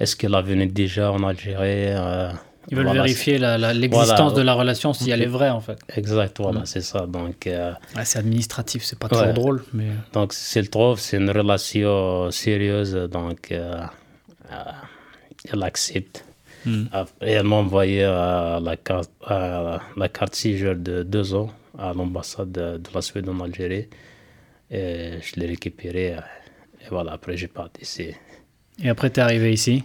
est-ce 0.00 0.16
qu'elle 0.16 0.34
a 0.34 0.42
venu 0.42 0.66
déjà 0.66 1.12
en 1.12 1.22
Algérie 1.22 1.86
euh, 1.94 2.30
Ils 2.70 2.76
veulent 2.76 2.86
voilà, 2.86 3.02
vérifier 3.02 3.38
l'existence 3.38 4.18
Voilà. 4.18 4.36
de 4.36 4.42
la 4.42 4.54
relation, 4.54 4.92
si 4.92 5.10
elle 5.10 5.22
est 5.22 5.26
vraie 5.38 5.50
en 5.50 5.60
fait. 5.60 5.78
Exact, 5.96 6.36
voilà, 6.40 6.60
Mhm. 6.60 6.66
c'est 6.66 6.80
ça. 6.80 7.06
Donc, 7.06 7.46
euh, 7.46 7.72
Ouais, 7.96 8.04
c'est 8.04 8.18
administratif, 8.18 8.82
c'est 8.84 8.98
pas 8.98 9.08
toujours 9.08 9.26
Ouais. 9.26 9.32
drôle, 9.32 9.62
mais 9.72 9.90
donc 10.12 10.32
s'il 10.32 10.68
trouve, 10.70 10.98
c'est 10.98 11.18
une 11.18 11.30
relation 11.30 12.30
sérieuse, 12.32 12.94
donc 13.10 13.52
euh, 13.52 13.80
euh, 14.50 14.54
elle 15.52 15.62
accepte. 15.62 16.24
Mhm. 16.66 16.88
Après, 16.92 17.30
elle 17.30 17.44
m'a 17.46 17.56
envoyé 17.56 18.02
euh, 18.04 18.58
la, 18.60 18.76
carte, 18.76 19.10
euh, 19.30 19.78
la 19.96 20.08
carte 20.08 20.36
de 20.46 21.02
deux 21.04 21.34
ans 21.34 21.50
à 21.78 21.92
l'ambassade 21.94 22.50
de, 22.52 22.76
de 22.78 22.88
la 22.94 23.02
Suède 23.02 23.28
en 23.28 23.40
Algérie. 23.40 23.86
Et 24.72 25.12
je 25.20 25.38
l'ai 25.38 25.46
récupéré. 25.46 26.14
euh, 26.14 26.20
Et 26.80 26.88
voilà, 26.90 27.12
après, 27.12 27.36
j'ai 27.36 27.48
parti 27.48 27.82
ici. 27.82 28.08
et 28.82 28.88
après 28.88 29.10
t'es 29.10 29.20
arrivé 29.20 29.52
ici. 29.52 29.84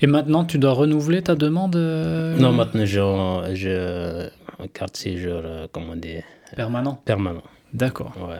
Et 0.00 0.06
maintenant, 0.06 0.44
tu 0.44 0.58
dois 0.58 0.72
renouveler 0.72 1.22
ta 1.22 1.34
demande 1.34 1.76
euh, 1.76 2.36
Non, 2.36 2.52
maintenant, 2.52 2.84
j'ai 2.86 3.00
un- 3.00 4.66
carte 4.72 4.96
séjour, 4.96 5.40
euh, 5.44 5.66
comment 5.72 5.96
dire, 5.96 6.22
permanent. 6.56 6.94
permanent. 7.04 7.42
D'accord. 7.74 8.12
Ouais. 8.28 8.38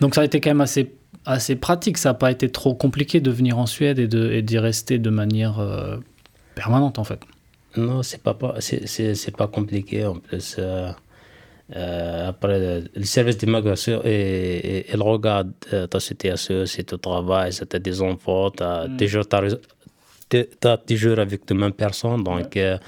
Donc 0.00 0.14
ça 0.14 0.20
a 0.22 0.24
été 0.24 0.40
quand 0.40 0.50
même 0.50 0.60
assez 0.60 0.94
assez 1.26 1.56
pratique. 1.56 1.98
Ça 1.98 2.10
n'a 2.10 2.14
pas 2.14 2.30
été 2.30 2.48
trop 2.50 2.74
compliqué 2.74 3.20
de 3.20 3.30
venir 3.30 3.58
en 3.58 3.66
Suède 3.66 3.98
et 3.98 4.06
de 4.08 4.30
et 4.30 4.42
d'y 4.42 4.58
rester 4.58 4.98
de 4.98 5.10
manière 5.10 5.58
euh, 5.58 5.96
permanente 6.54 6.98
en 6.98 7.04
fait. 7.04 7.20
Non, 7.76 8.02
c'est 8.02 8.22
pas, 8.22 8.34
pas 8.34 8.54
c'est 8.60 9.36
pas 9.36 9.46
compliqué 9.48 10.06
en 10.06 10.14
plus. 10.16 10.56
euh, 10.58 10.90
euh, 11.76 12.28
après, 12.28 12.82
le 12.94 13.04
service 13.04 13.36
d'immigration, 13.38 14.00
il 14.04 15.00
regarde 15.02 15.52
euh, 15.72 15.86
ta 15.86 16.00
situation, 16.00 16.64
si 16.66 16.84
tu 16.84 16.98
travailles, 16.98 17.52
si 17.52 17.66
tu 17.66 17.76
as 17.76 17.78
des 17.78 18.00
enfants, 18.00 18.50
tu 18.50 18.62
as 18.62 18.86
t'as 20.60 20.76
toujours 20.78 21.18
avec 21.18 21.42
les 21.50 21.56
mêmes 21.56 21.72
personnes. 21.72 22.22
Donc, 22.24 22.56
euh, 22.56 22.78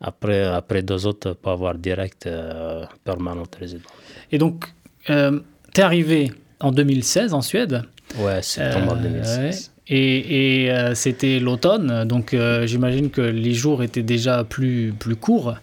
Après, 0.00 0.42
après 0.44 0.82
deux 0.82 1.06
autres, 1.06 1.32
pour 1.34 1.52
avoir 1.52 1.74
direct 1.76 2.26
euh, 2.26 2.84
permanent 3.04 3.44
résident. 3.58 3.88
Et 4.30 4.36
donc, 4.38 4.66
tu 5.06 5.12
es 5.12 5.80
arrivé 5.82 6.30
en 6.60 6.70
2016 6.72 7.32
en 7.32 7.40
Suède? 7.40 7.82
Ouais, 8.18 8.42
septembre 8.42 8.96
Euh, 8.98 9.02
2016. 9.02 9.72
Et, 9.88 10.64
et, 10.64 10.70
euh, 10.72 10.94
c'était 10.94 11.38
l'automne, 11.38 12.04
donc 12.06 12.32
euh, 12.32 12.66
j'imagine 12.66 13.10
que 13.10 13.20
les 13.20 13.52
jours 13.52 13.82
étaient 13.82 14.02
déjà 14.02 14.42
plus, 14.42 14.94
plus 14.98 15.14
courts. 15.16 15.54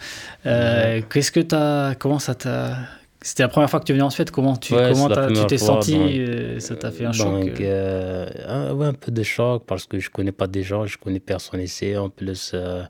Euh, 0.45 1.01
Qu'est-ce 1.11 1.31
que 1.31 1.39
tu 1.39 1.55
as. 1.55 1.95
Comment 1.97 2.19
ça 2.19 2.35
t'a. 2.35 2.77
C'était 3.23 3.43
la 3.43 3.49
première 3.49 3.69
fois 3.69 3.79
que 3.79 3.85
tu 3.85 3.93
venais 3.93 4.03
en 4.03 4.09
Suède. 4.11 4.29
Comment 4.31 4.57
tu 4.57 4.73
Ouais, 4.75 4.89
comment 4.93 5.09
t'as- 5.09 5.45
t'es 5.45 5.57
senti 5.57 5.95
donc, 5.97 6.61
Ça 6.61 6.75
t'a 6.75 6.91
fait 6.91 7.05
un 7.05 7.11
choc 7.11 7.27
Donc, 7.45 7.61
euh, 7.61 8.27
euh, 8.47 8.69
un, 8.71 8.73
ouais, 8.73 8.87
un 8.87 8.93
peu 8.93 9.11
de 9.11 9.23
choc 9.23 9.63
parce 9.65 9.85
que 9.85 9.99
je 9.99 10.09
connais 10.11 10.31
pas 10.31 10.47
des 10.47 10.61
gens, 10.63 10.85
je 10.85 10.97
connais 10.99 11.19
personne 11.19 11.59
ici. 11.61 11.95
En 11.97 12.09
plus, 12.09 12.51
euh, 12.53 12.83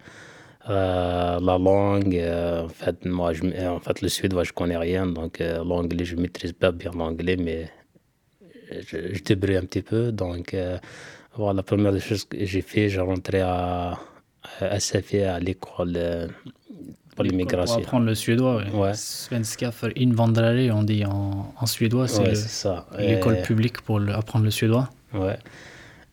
euh, 0.70 1.40
la 1.42 1.58
langue, 1.58 2.22
en 2.66 2.68
fait, 2.70 3.06
moi, 3.06 3.32
je, 3.34 3.42
en 3.68 3.80
fait, 3.80 4.02
le 4.02 4.10
suédois, 4.10 4.44
je 4.44 4.52
connais 4.54 4.78
rien. 4.78 5.06
Donc, 5.06 5.40
l'anglais, 5.66 6.04
je 6.06 6.16
maîtrise 6.18 6.52
pas 6.54 6.72
bien 6.72 6.92
l'anglais, 6.98 7.36
mais 7.38 7.70
je, 8.70 8.98
je 9.14 9.24
débrouille 9.24 9.58
un 9.58 9.64
petit 9.66 9.82
peu. 9.82 10.12
Donc, 10.14 10.56
la 11.38 11.64
première 11.64 11.92
des 11.94 12.00
choses 12.00 12.26
que 12.26 12.46
j'ai 12.46 12.62
fait, 12.62 12.90
j'ai 12.90 13.00
rentré 13.02 13.42
à, 13.42 13.98
à 14.60 14.80
SFI, 14.80 15.22
à 15.24 15.40
l'école 15.40 15.94
euh, 15.96 16.28
pour 16.28 17.16
Pour 17.16 17.24
l'immigration. 17.26 17.78
apprendre 17.80 18.06
le 18.06 18.16
suédois, 18.16 18.58
ouais. 18.58 18.70
Ouais. 18.74 18.94
Svenska 18.94 19.72
för 19.72 19.92
invandrare, 19.98 20.72
on 20.72 20.84
dit 20.84 21.06
en, 21.06 21.54
en 21.60 21.66
suédois. 21.66 22.08
C'est 22.08 22.22
Ouais, 22.22 23.14
l'école 23.16 23.38
Et- 23.38 23.42
publique 23.42 23.82
pour 23.82 24.00
le- 24.00 24.14
apprendre 24.14 24.46
le 24.46 24.52
suédois. 24.52 24.90
Ouais. 25.14 25.38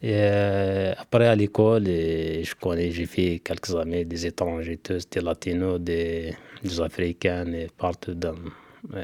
Et 0.00 0.12
euh, 0.14 0.92
après, 0.96 1.26
à 1.26 1.34
l'école, 1.34 1.84
je 1.86 2.54
connais, 2.60 2.90
j'ai 2.92 3.06
fait 3.06 3.40
quelques 3.44 3.74
années 3.74 4.04
des 4.04 4.26
étrangers, 4.26 4.78
des 5.10 5.20
latinos, 5.20 5.80
des, 5.80 6.34
des 6.62 6.80
africains 6.80 7.52
et 7.52 7.68
partout 7.76 8.14
dans, 8.14 8.34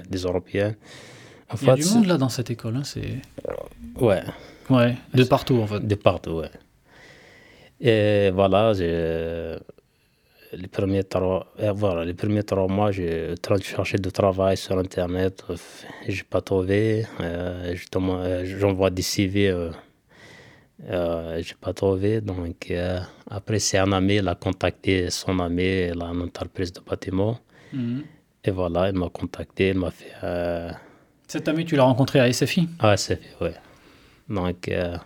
des 0.09 0.19
européens. 0.19 0.75
En 1.51 1.57
Il 1.61 1.67
y 1.67 1.71
a 1.71 1.77
fait, 1.77 1.83
du 1.83 1.89
monde 1.95 2.07
là 2.07 2.17
dans 2.17 2.29
cette 2.29 2.51
école. 2.51 2.77
hein, 2.77 2.85
c'est... 2.85 3.17
Ouais, 4.01 4.23
Ouais, 4.71 4.97
de 5.13 5.25
partout 5.25 5.57
en 5.61 5.67
fait. 5.67 5.81
de 5.87 5.95
partout, 5.95 6.33
ouais. 6.43 6.51
Et 7.81 8.31
voilà, 8.31 8.73
j'ai- 8.73 9.57
les 10.57 10.69
premiers 10.69 11.05
trois, 11.05 11.47
euh, 11.61 11.73
voilà, 11.73 12.05
les 12.05 12.15
premiers 12.15 12.45
trois 12.45 12.69
mois, 12.69 12.93
j'ai 12.93 13.33
en 13.33 13.35
train 13.41 13.57
de 13.57 13.63
chercher 13.63 13.99
du 13.99 14.11
travail 14.13 14.57
sur 14.57 14.79
Internet. 14.79 15.45
euh, 15.51 15.57
J'ai 16.09 16.23
pas 16.23 16.41
trouvé. 16.41 17.05
Euh, 17.21 17.75
je 17.75 17.87
euh, 17.97 18.45
J'envoie 18.61 18.91
des 18.91 19.03
CV. 19.03 19.49
Euh, 19.49 19.71
euh, 20.91 21.43
j'ai 21.43 21.55
pas 21.61 21.73
trouvé. 21.73 22.21
Donc, 22.21 22.71
euh, 22.71 23.01
après, 23.31 23.59
c'est 23.59 23.79
un 23.79 23.93
ami, 23.93 24.17
il 24.17 24.29
a 24.29 24.35
contacté 24.35 25.11
son 25.11 25.39
ami, 25.41 25.89
il 25.93 26.01
a 26.03 26.07
une 26.07 26.23
entreprise 26.23 26.73
de 26.73 26.81
bâtiment. 26.81 27.39
Mhm. 27.73 28.05
Et 28.45 28.51
voilà, 28.51 28.89
il 28.91 28.95
m'a 28.95 29.09
contacté, 29.09 29.71
il 29.71 29.79
m'a 29.79 29.91
fait. 29.91 30.13
Euh, 30.23 30.71
Cet 31.27 31.49
ami, 31.49 31.65
tu 31.65 31.77
l'as 31.77 31.85
rencontré 31.85 32.21
à 32.21 32.29
SFI 32.33 32.69
c'est 32.97 33.17
fait, 33.17 33.45
ouais. 33.45 33.55
Donc, 34.29 34.69
euh, 34.69 34.97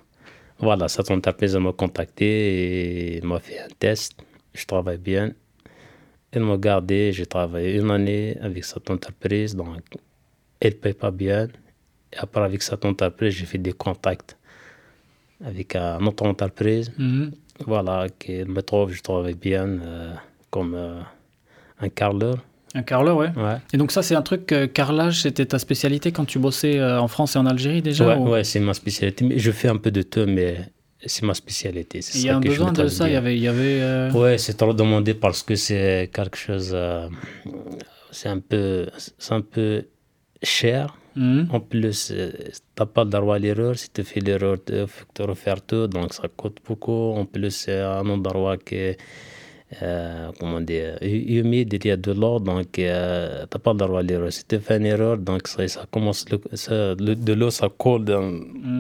voilà, 0.59 0.89
cette 0.89 1.11
entreprise 1.11 1.55
elle 1.55 1.63
m'a 1.63 1.73
contacté 1.73 3.17
et 3.17 3.21
m'a 3.23 3.39
fait 3.41 3.59
un 3.61 3.69
test. 3.79 4.15
Je 4.55 4.65
travaille 4.67 4.99
bien. 4.99 5.33
Il 6.35 6.41
m'a 6.43 6.57
gardé. 6.57 7.13
J'ai 7.13 7.27
travaillé 7.27 7.79
une 7.79 7.91
année 7.91 8.37
avec 8.41 8.65
cette 8.65 8.91
entreprise. 8.91 9.55
Donc, 9.55 9.83
elle 10.61 10.73
ne 10.73 10.79
paye 10.79 10.95
pas 10.95 11.11
bien. 11.11 11.49
Et 12.13 12.17
après, 12.19 12.43
avec 12.43 12.63
cette 12.63 12.85
entreprise, 12.85 13.35
j'ai 13.35 13.47
fait 13.47 13.59
des 13.59 13.73
contacts 13.73 14.37
avec 15.45 15.77
une 15.77 16.09
autre 16.09 16.27
entreprise. 16.27 16.93
Mhm. 16.99 17.33
Voilà, 17.67 18.07
qui 18.19 18.45
me 18.45 18.63
trouve, 18.63 18.93
je 18.93 19.03
travaille 19.03 19.35
bien 19.35 19.67
euh, 19.67 20.15
comme 20.51 20.75
euh, 20.75 21.01
un 21.81 21.89
carreleur. 21.89 22.39
Un 22.75 22.83
carreleur, 22.83 23.17
ouais. 23.17 23.31
Ouais. 23.37 23.57
Et 23.73 23.77
donc 23.79 23.93
ça, 23.93 24.03
c'est 24.03 24.15
un 24.15 24.23
truc, 24.23 24.53
euh, 24.53 24.67
carrelage, 24.67 25.23
c'était 25.23 25.47
ta 25.47 25.59
spécialité 25.59 26.13
quand 26.13 26.25
tu 26.27 26.39
bossais 26.39 26.79
euh, 26.79 27.01
en 27.01 27.09
France 27.09 27.35
et 27.37 27.39
en 27.39 27.47
Algérie 27.47 27.83
déjà 27.83 28.07
Ouais, 28.07 28.17
ou- 28.17 28.31
ouais, 28.31 28.45
c'est 28.45 28.61
ma 28.61 28.75
spécialité. 28.75 29.25
Mais 29.25 29.39
je 29.39 29.51
fais 29.51 29.69
un 29.69 29.77
peu 29.79 29.91
de 29.91 30.03
tout, 30.03 30.27
mais 30.27 30.57
c'est 31.07 31.25
ma 31.25 31.35
spécialité. 31.35 32.01
Il 32.15 32.23
y 32.23 32.29
a 32.29 32.37
un 32.37 32.41
besoin 32.41 32.73
de 32.73 32.87
ça, 32.89 33.09
il 33.09 33.15
y 33.15 33.17
avait... 33.17 33.37
Il 33.37 33.43
y 33.43 33.49
avait 33.49 33.81
euh, 33.81 34.11
Ouais, 34.13 34.37
c'est 34.39 34.55
trop 34.55 34.75
demandé 34.75 35.15
parce 35.15 35.43
que 35.43 35.55
c'est 35.55 36.11
quelque 36.13 36.37
chose. 36.37 36.71
euh, 36.75 37.09
c'est 38.11 38.29
un 38.29 38.41
peu, 38.41 38.87
c'est 38.97 39.33
un 39.35 39.41
peu 39.41 39.85
cher. 40.43 40.97
mhm. 41.17 41.49
En 41.51 41.61
plus, 41.61 42.13
t'as 42.75 42.87
pas 42.87 43.05
le 43.05 43.11
droit 43.11 43.37
à 43.37 43.39
l'erreur. 43.39 43.77
Si 43.79 43.91
tu 43.91 44.03
fais 44.05 44.21
l'erreur, 44.21 44.57
il 44.69 44.87
faut 44.87 45.05
tu 45.15 45.23
refaire 45.23 45.61
tout. 45.63 45.87
Donc, 45.87 46.13
ça 46.15 46.29
coûte 46.29 46.59
beaucoup. 46.67 47.13
En 47.17 47.25
plus, 47.25 47.51
c'est 47.51 47.81
un 47.81 48.07
endroit 48.09 48.57
qui 48.57 48.75
est, 48.77 48.99
euh, 49.83 50.31
comment 50.39 50.61
dire, 50.61 50.99
humide, 51.03 51.75
il 51.75 51.87
y 51.87 51.91
a 51.91 51.97
de 51.97 52.13
l'eau. 52.13 52.39
Donc, 52.41 52.79
euh, 52.79 53.45
t'as 53.51 53.59
pas 53.59 53.73
le 53.73 53.79
droit 53.79 54.01
à 54.01 54.03
l'erreur. 54.03 54.33
Si 54.33 54.45
tu 54.47 54.59
fais 54.61 54.79
une 54.79 54.87
erreur, 54.87 55.19
donc 55.19 55.47
ça, 55.49 55.67
ça 55.69 55.85
commence, 55.91 56.25
le- 56.31 56.41
ça- 56.57 56.95
le- 56.95 57.15
de 57.15 57.33
l'eau, 57.35 57.51
ça 57.51 57.69
coule 57.69 58.05
dans 58.05 58.33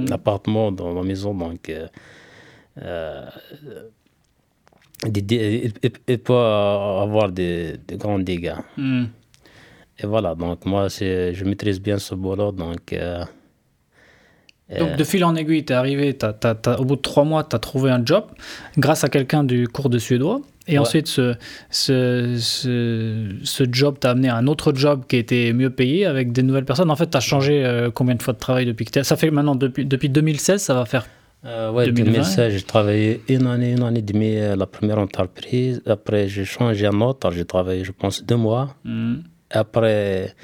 l'appartement, 0.09 0.73
dans 0.73 0.93
la 0.95 1.03
maison. 1.03 1.35
Donc, 1.35 1.69
euh, 1.69 1.87
euh, 2.83 3.27
il, 5.07 5.33
il- 5.33 5.73
il 6.09 6.19
peut 6.19 6.35
avoir 6.35 7.31
des, 7.31 7.77
des 7.87 7.97
grands 7.97 8.19
dégâts. 8.19 8.57
Mhm. 8.77 9.09
Et 10.01 10.07
voilà, 10.07 10.35
donc 10.35 10.65
moi, 10.65 10.89
je 10.89 11.45
maîtrise 11.45 11.81
bien 11.81 11.99
ce 11.99 12.15
boulot. 12.15 12.53
Donc, 12.53 12.93
euh, 12.93 13.25
Donc 14.79 14.97
de 14.97 15.05
fil 15.05 15.25
en 15.25 15.35
aiguille, 15.35 15.65
tu 15.65 15.73
es 15.73 15.77
arrivé, 15.77 16.13
t'as- 16.15 16.33
t'as- 16.35 16.55
t'as- 16.55 16.77
au 16.79 16.85
bout 16.85 16.97
de 16.97 17.01
trois 17.01 17.25
mois, 17.25 17.43
tu 17.45 17.57
as 17.57 17.59
trouvé 17.59 17.91
un 17.91 18.05
job 18.05 18.25
grâce 18.77 19.03
à 19.05 19.09
quelqu'un 19.09 19.43
du 19.45 19.67
cours 19.67 19.89
de 19.89 19.99
suédois. 19.99 20.41
Et 20.67 20.73
Ouais. 20.73 20.79
ensuite, 20.81 21.07
ce, 21.07 21.35
ce, 21.71 22.37
ce, 22.39 23.35
ce 23.43 23.65
job 23.73 23.99
t'a 23.99 24.11
amené 24.11 24.29
à 24.29 24.37
un 24.37 24.47
autre 24.47 24.75
job 24.75 25.05
qui 25.09 25.17
était 25.17 25.55
mieux 25.55 25.71
payé 25.71 26.05
avec 26.05 26.33
des 26.33 26.43
nouvelles 26.43 26.67
personnes. 26.67 26.91
En 26.91 26.97
fait, 26.97 27.09
tu 27.11 27.17
as 27.17 27.21
changé 27.21 27.65
euh, 27.65 27.91
combien 27.91 28.15
de 28.15 28.23
fois 28.23 28.35
de 28.35 28.39
travail 28.39 28.67
depuis 28.67 28.85
que 28.85 28.91
t'es- 28.91 29.05
Ça 29.05 29.17
fait 29.17 29.31
maintenant, 29.31 29.55
depuis, 29.55 29.87
depuis 29.87 30.11
2016, 30.11 30.61
ça 30.61 30.75
va 30.75 30.85
faire... 30.85 31.07
euh, 31.47 31.71
ouais, 31.73 31.87
2020. 31.87 32.13
2016, 32.13 32.53
j'ai 32.53 32.63
travaillé 32.63 33.23
une 33.31 33.47
année, 33.47 33.73
une 33.73 33.83
année 33.83 34.01
et 34.01 34.03
demie 34.03 34.37
à 34.37 34.57
la 34.57 34.67
première 34.67 34.99
entreprise. 34.99 35.81
Après, 35.87 36.29
j'ai 36.29 36.45
changé 36.45 36.85
un 36.87 37.01
autre. 37.01 37.31
J'ai 37.31 37.47
travaillé, 37.47 37.83
je 37.85 37.93
pense, 37.93 38.23
deux 38.23 38.37
mois. 38.37 38.75
Mhm. 38.85 39.23
Après, 39.51 40.35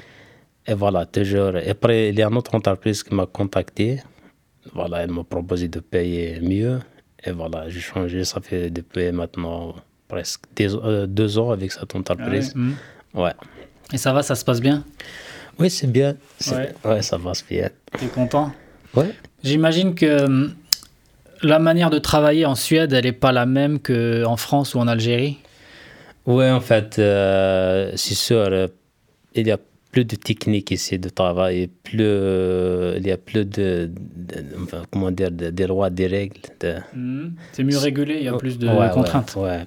et 0.67 0.73
voilà, 0.73 1.05
toujours. 1.05 1.51
Après, 1.69 2.09
il 2.09 2.17
y 2.17 2.23
a 2.23 2.27
une 2.27 2.37
autre 2.37 2.55
entreprise 2.55 3.03
qui 3.03 3.13
m'a 3.13 3.27
contacté. 3.27 3.99
Voilà, 4.73 5.03
elle 5.03 5.11
m'a 5.11 5.23
proposé 5.23 5.67
de 5.67 5.79
payer 5.79 6.39
mieux. 6.41 6.79
Et 7.23 7.31
voilà, 7.31 7.69
j'ai 7.69 7.79
changé. 7.79 8.23
Ça 8.23 8.41
fait 8.41 8.69
depuis 8.69 9.11
maintenant 9.11 9.75
presque 10.07 10.41
deux, 10.55 10.75
euh, 10.75 11.05
deux 11.07 11.37
ans 11.37 11.51
avec 11.51 11.71
cette 11.71 11.95
entreprise. 11.95 12.53
Mhm. 12.55 12.75
Ouais. 13.13 13.33
Et 13.93 13.97
ça 13.97 14.13
va, 14.13 14.23
ça 14.23 14.35
se 14.35 14.43
passe 14.43 14.61
bien? 14.61 14.83
Oui, 15.59 15.69
c'est 15.69 15.87
bien. 15.91 16.15
Ouais. 16.51 16.73
ouais, 16.83 17.01
ça 17.01 17.17
va, 17.17 17.33
c'est 17.33 17.47
bien. 17.47 17.69
Tu 17.97 18.05
es 18.05 18.07
content? 18.07 18.51
Ouais. 18.93 19.11
J'imagine 19.43 19.95
que 19.95 20.23
hum, 20.25 20.53
la 21.41 21.59
manière 21.59 21.89
de 21.89 21.99
travailler 21.99 22.45
en 22.45 22.55
Suède, 22.55 22.93
elle 22.93 23.05
n'est 23.05 23.11
pas 23.11 23.31
la 23.31 23.45
même 23.45 23.79
qu'en 23.79 24.37
France 24.37 24.75
ou 24.75 24.79
en 24.79 24.87
Algérie? 24.87 25.37
Oui, 26.25 26.49
en 26.49 26.59
fait, 26.61 26.97
euh, 26.97 27.91
c'est 27.95 28.15
sûr, 28.15 28.37
euh, 28.37 28.67
il 29.35 29.47
y 29.47 29.51
a 29.51 29.59
plus 29.95 30.03
de 30.03 30.17
techniques 30.17 30.71
ici 30.71 30.99
de 30.99 31.07
travail, 31.07 31.69
plus, 31.83 31.99
euh, 32.01 32.95
il 32.99 33.07
y 33.07 33.11
a 33.11 33.17
plus 33.17 33.45
de, 33.45 33.89
de- 34.29 34.43
enfin, 34.61 34.83
comment 34.91 35.09
dire, 35.09 35.31
de- 35.31 35.51
des 35.51 35.67
lois, 35.67 35.89
des 35.89 36.07
règles. 36.07 36.41
de- 36.59 36.75
C'est 37.53 37.63
mieux 37.63 37.77
régulé, 37.77 38.15
il 38.19 38.25
y 38.25 38.27
a 38.27 38.33
plus 38.37 38.59
de 38.59 38.67
Ouais, 38.67 38.89
contraintes. 38.93 39.33
Ouais, 39.37 39.63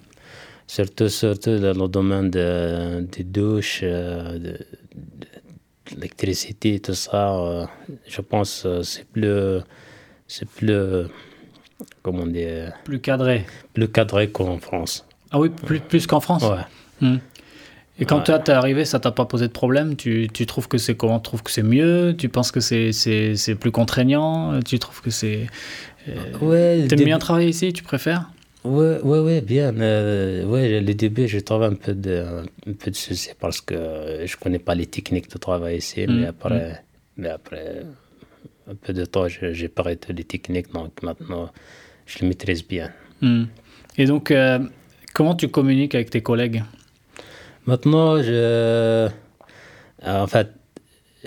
Surtout, 0.66 1.08
surtout 1.08 1.56
dans 1.58 1.73
le 1.82 1.88
domaine 1.88 2.28
de- 2.30 3.00
des 3.11 3.25
douches, 3.25 3.80
euh, 3.82 4.38
de, 4.38 4.54
l'électricité, 5.97 6.78
tout 6.80 6.92
ça, 6.92 7.25
euh, 7.35 7.64
je 8.06 8.20
pense 8.20 8.64
que 8.64 8.82
c'est 8.82 9.06
plus, 9.06 9.61
c'est 10.26 10.47
plus, 10.47 11.06
comment 12.02 12.26
dire, 12.26 12.75
Plus 12.85 13.00
cadré. 13.00 13.47
plus 13.73 13.88
cadré 13.88 14.28
qu'en 14.30 14.58
France. 14.58 15.06
Ah 15.30 15.40
oui, 15.40 15.49
plus, 15.49 15.80
plus 15.80 16.06
qu'en 16.06 16.20
France 16.20 16.42
Ouais. 16.44 16.66
Hmm. 17.00 17.16
Et 18.00 18.05
quand 18.05 18.19
Ouais. 18.19 18.25
toi 18.25 18.38
t'es 18.38 18.52
arrivé, 18.52 18.85
ça 18.85 19.00
t'a 19.00 19.11
pas 19.11 19.25
posé 19.25 19.49
de 19.49 19.52
problème? 19.52 19.97
Tu, 19.97 20.28
tu 20.33 20.47
trouves 20.47 20.69
que 20.69 20.78
c'est 20.78 20.95
comment? 20.97 21.19
Tu 21.19 21.25
trouves 21.25 21.43
que 21.43 21.50
c'est 21.50 21.62
mieux? 21.64 22.14
Tu 22.17 22.28
penses 22.28 22.52
que 22.52 22.61
c'est, 22.61 22.93
c'est, 22.93 23.35
c'est 23.37 23.55
plus 23.57 23.73
contraignant? 23.73 24.61
Tu 24.61 24.78
trouves 24.78 25.02
que 25.02 25.11
c'est. 25.11 25.47
Ouais, 26.40 26.87
T'aimes 26.88 27.05
bien 27.05 27.19
travailler 27.19 27.49
ici? 27.49 27.73
Tu 27.73 27.83
préfères? 27.83 28.31
Ouais, 28.64 29.00
ouais, 29.02 29.19
ouais, 29.21 29.40
bien. 29.40 29.75
Euh, 29.81 30.45
ouais, 30.45 30.81
le 30.81 30.95
début, 30.95 31.26
j'ai 31.28 31.43
trouvé 31.43 31.67
un 31.67 31.75
peu 31.75 31.95
de, 31.95 32.25
un 32.67 32.73
peu 32.73 32.90
de 32.90 32.97
soucis 32.97 33.31
parce 33.38 33.61
que 33.61 34.23
je 34.25 34.37
connais 34.37 34.59
pas 34.59 34.75
les 34.75 34.87
techniques 34.87 35.31
de 35.31 35.38
travail 35.38 35.78
ici, 35.78 36.07
Mm, 36.07 36.12
mais 36.21 36.26
après, 36.26 36.85
mais 37.17 37.28
après 37.28 37.83
un 38.71 38.75
peu 38.75 38.93
de 38.93 39.05
temps, 39.05 39.26
j'ai 39.28 39.69
parlé 39.69 39.97
de 39.97 40.12
les 40.12 40.25
techniques, 40.25 40.73
donc 40.73 41.02
maintenant, 41.02 41.50
je 42.07 42.19
les 42.21 42.28
maîtrise 42.28 42.67
bien. 42.67 42.90
Hmm. 43.23 43.45
Et 43.97 44.05
donc, 44.05 44.31
euh, 44.31 44.59
comment 45.14 45.35
tu 45.35 45.49
communiques 45.49 45.95
avec 45.95 46.11
tes 46.11 46.21
collègues? 46.21 46.62
Maintenant, 47.72 48.22
je, 48.22 49.08
en 50.02 50.26
fait, 50.26 50.48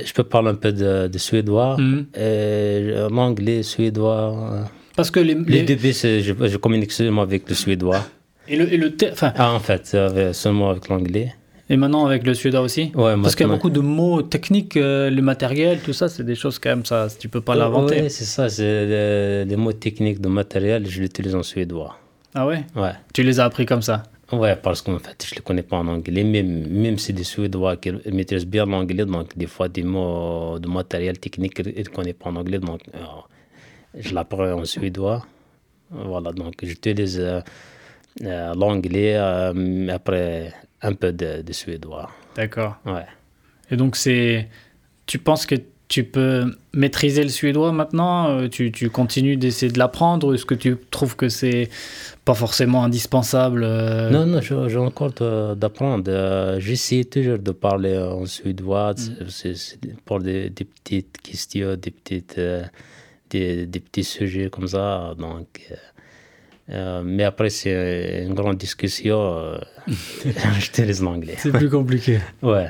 je 0.04 0.12
peux 0.12 0.24
parler 0.24 0.50
un 0.50 0.56
peu 0.56 0.72
de, 0.74 1.08
de 1.08 1.18
suédois, 1.20 1.78
Mhm. 1.78 2.06
et 2.18 2.94
l'anglais, 3.12 3.62
suédois. 3.62 4.66
Parce 4.96 5.12
que 5.12 5.20
les, 5.20 5.36
Les 5.36 5.44
les- 5.60 5.62
débuts, 5.62 5.94
je, 5.94 6.34
je 6.54 6.58
communique 6.58 6.92
seulement 6.92 7.22
avec 7.22 7.48
le 7.48 7.54
suédois. 7.54 8.04
Et 8.48 8.56
le, 8.58 8.74
et 8.74 8.78
le 8.78 8.92
enfin, 9.12 9.32
Ah, 9.38 9.54
en 9.54 9.60
fait, 9.60 9.92
euh, 9.94 10.34
seulement 10.34 10.72
avec 10.72 10.88
l'anglais. 10.90 11.28
et 11.70 11.78
maintenant 11.78 12.06
avec 12.08 12.26
le 12.26 12.34
suédois 12.34 12.62
aussi? 12.62 12.92
Ouais, 12.96 13.14
Parce 13.22 13.36
qu'il 13.36 13.46
y 13.46 13.50
a 13.50 13.54
beaucoup 13.54 13.70
de 13.70 13.80
mots 13.80 14.24
techniques, 14.24 14.78
euh, 14.78 15.12
le 15.12 15.22
matériel, 15.22 15.78
tout 15.86 15.94
ça, 15.94 16.10
c'est 16.10 16.24
des 16.24 16.36
choses 16.44 16.58
quand 16.58 16.72
même, 16.72 16.86
ça, 16.86 17.08
tu 17.20 17.30
peux 17.30 17.42
pas 17.42 17.54
l'inventer. 17.56 18.02
Ouais, 18.02 18.10
c'est 18.10 18.26
ça, 18.26 18.50
c'est 18.50 18.64
le- 18.94 19.44
les 19.48 19.56
mots 19.58 19.74
techniques 19.74 20.20
de 20.20 20.28
matériel, 20.28 20.88
je 20.90 21.02
l'utilise 21.02 21.36
en 21.36 21.44
suédois. 21.44 21.98
Ah 22.34 22.48
ouais? 22.48 22.64
Ouais. 22.76 22.94
Tu 23.14 23.22
les 23.22 23.40
as 23.40 23.46
appris 23.46 23.68
comme 23.68 23.84
ça? 23.84 24.04
Ouais, 24.32 24.56
parce 24.56 24.82
qu'en 24.82 24.98
fait, 25.00 25.26
je 25.26 25.34
ne 25.34 25.40
les 25.40 25.44
connais 25.44 25.64
pas 25.64 25.78
en 25.78 25.88
anglais. 25.88 26.24
Même, 26.24 26.68
même 26.68 26.98
si 26.98 27.12
des 27.12 27.24
Suédois 27.26 27.78
qui 27.78 27.92
maîtrisent 28.12 28.48
bien 28.48 28.66
l'anglais, 28.66 29.06
donc 29.06 29.38
des 29.38 29.48
fois, 29.48 29.68
des 29.68 29.84
mots 29.84 30.58
de 30.58 30.68
matériel 30.70 31.20
technique, 31.20 31.60
ils 31.60 31.84
ne 31.84 31.90
connaissent 31.90 32.14
pas 32.14 32.30
en 32.30 32.38
anglais. 32.38 32.60
Donc, 32.60 32.82
euh, 32.96 33.00
je 33.96 34.14
l'apprends 34.14 34.54
en 34.54 34.66
suédois. 34.66 35.26
Voilà, 35.90 36.32
donc 36.32 36.56
j'utilise 36.64 37.20
euh, 37.20 37.42
euh, 38.24 38.54
l'anglais, 38.56 39.16
euh, 39.18 39.52
mais 39.54 39.92
après 39.92 40.54
un 40.82 40.94
peu 40.94 41.12
de, 41.12 41.42
de 41.42 41.54
suédois. 41.54 42.10
D'accord. 42.36 42.78
Ouais. 42.86 43.06
Et 43.70 43.76
donc, 43.76 43.98
c'est. 43.98 44.48
Tu 45.06 45.20
penses 45.20 45.46
que 45.46 45.56
tu 45.96 46.04
peux 46.16 46.38
maîtriser 46.84 47.24
le 47.30 47.34
suédois 47.40 47.72
maintenant 47.82 48.18
Euh, 48.30 48.48
tu, 48.56 48.72
tu 48.72 48.90
continues 48.90 49.38
d'essayer 49.42 49.72
de 49.72 49.78
l'apprendre 49.84 50.34
est-ce 50.34 50.46
que 50.52 50.56
tu 50.66 50.72
trouves 50.96 51.16
que 51.22 51.28
c'est 51.40 51.68
pas 52.28 52.34
forcément 52.46 52.82
indispensable 52.90 53.62
euh, 53.66 54.10
Non, 54.16 54.26
non, 54.26 54.40
j'ai 54.42 54.78
encore 54.92 55.12
de- 55.22 55.54
d'apprendre. 55.62 56.06
Euh, 56.08 56.60
J'essaie 56.66 57.04
toujours 57.14 57.40
de 57.40 57.52
parler 57.68 57.96
en 57.98 58.26
suédois 58.26 58.94
c'est- 59.38 59.56
c'est 59.64 59.80
pour 60.06 60.20
des, 60.28 60.50
des 60.58 60.66
petites 60.76 61.16
questions, 61.28 61.72
des, 61.86 61.92
petites, 62.00 62.38
euh, 62.38 62.64
des, 63.32 63.66
des 63.74 63.80
petits 63.86 64.06
sujets 64.16 64.50
comme 64.50 64.68
ça. 64.76 65.14
Donc, 65.26 65.50
euh, 65.72 65.76
euh, 66.70 67.02
mais 67.04 67.26
après, 67.32 67.50
c'est 67.50 68.24
une 68.28 68.34
grande 68.40 68.58
discussion. 68.68 69.20
euh, 69.20 69.58
J'utilise 70.60 71.02
l'anglais. 71.02 71.36
C'est 71.38 71.52
plus 71.52 71.70
compliqué. 71.70 72.20
Ouais. 72.42 72.70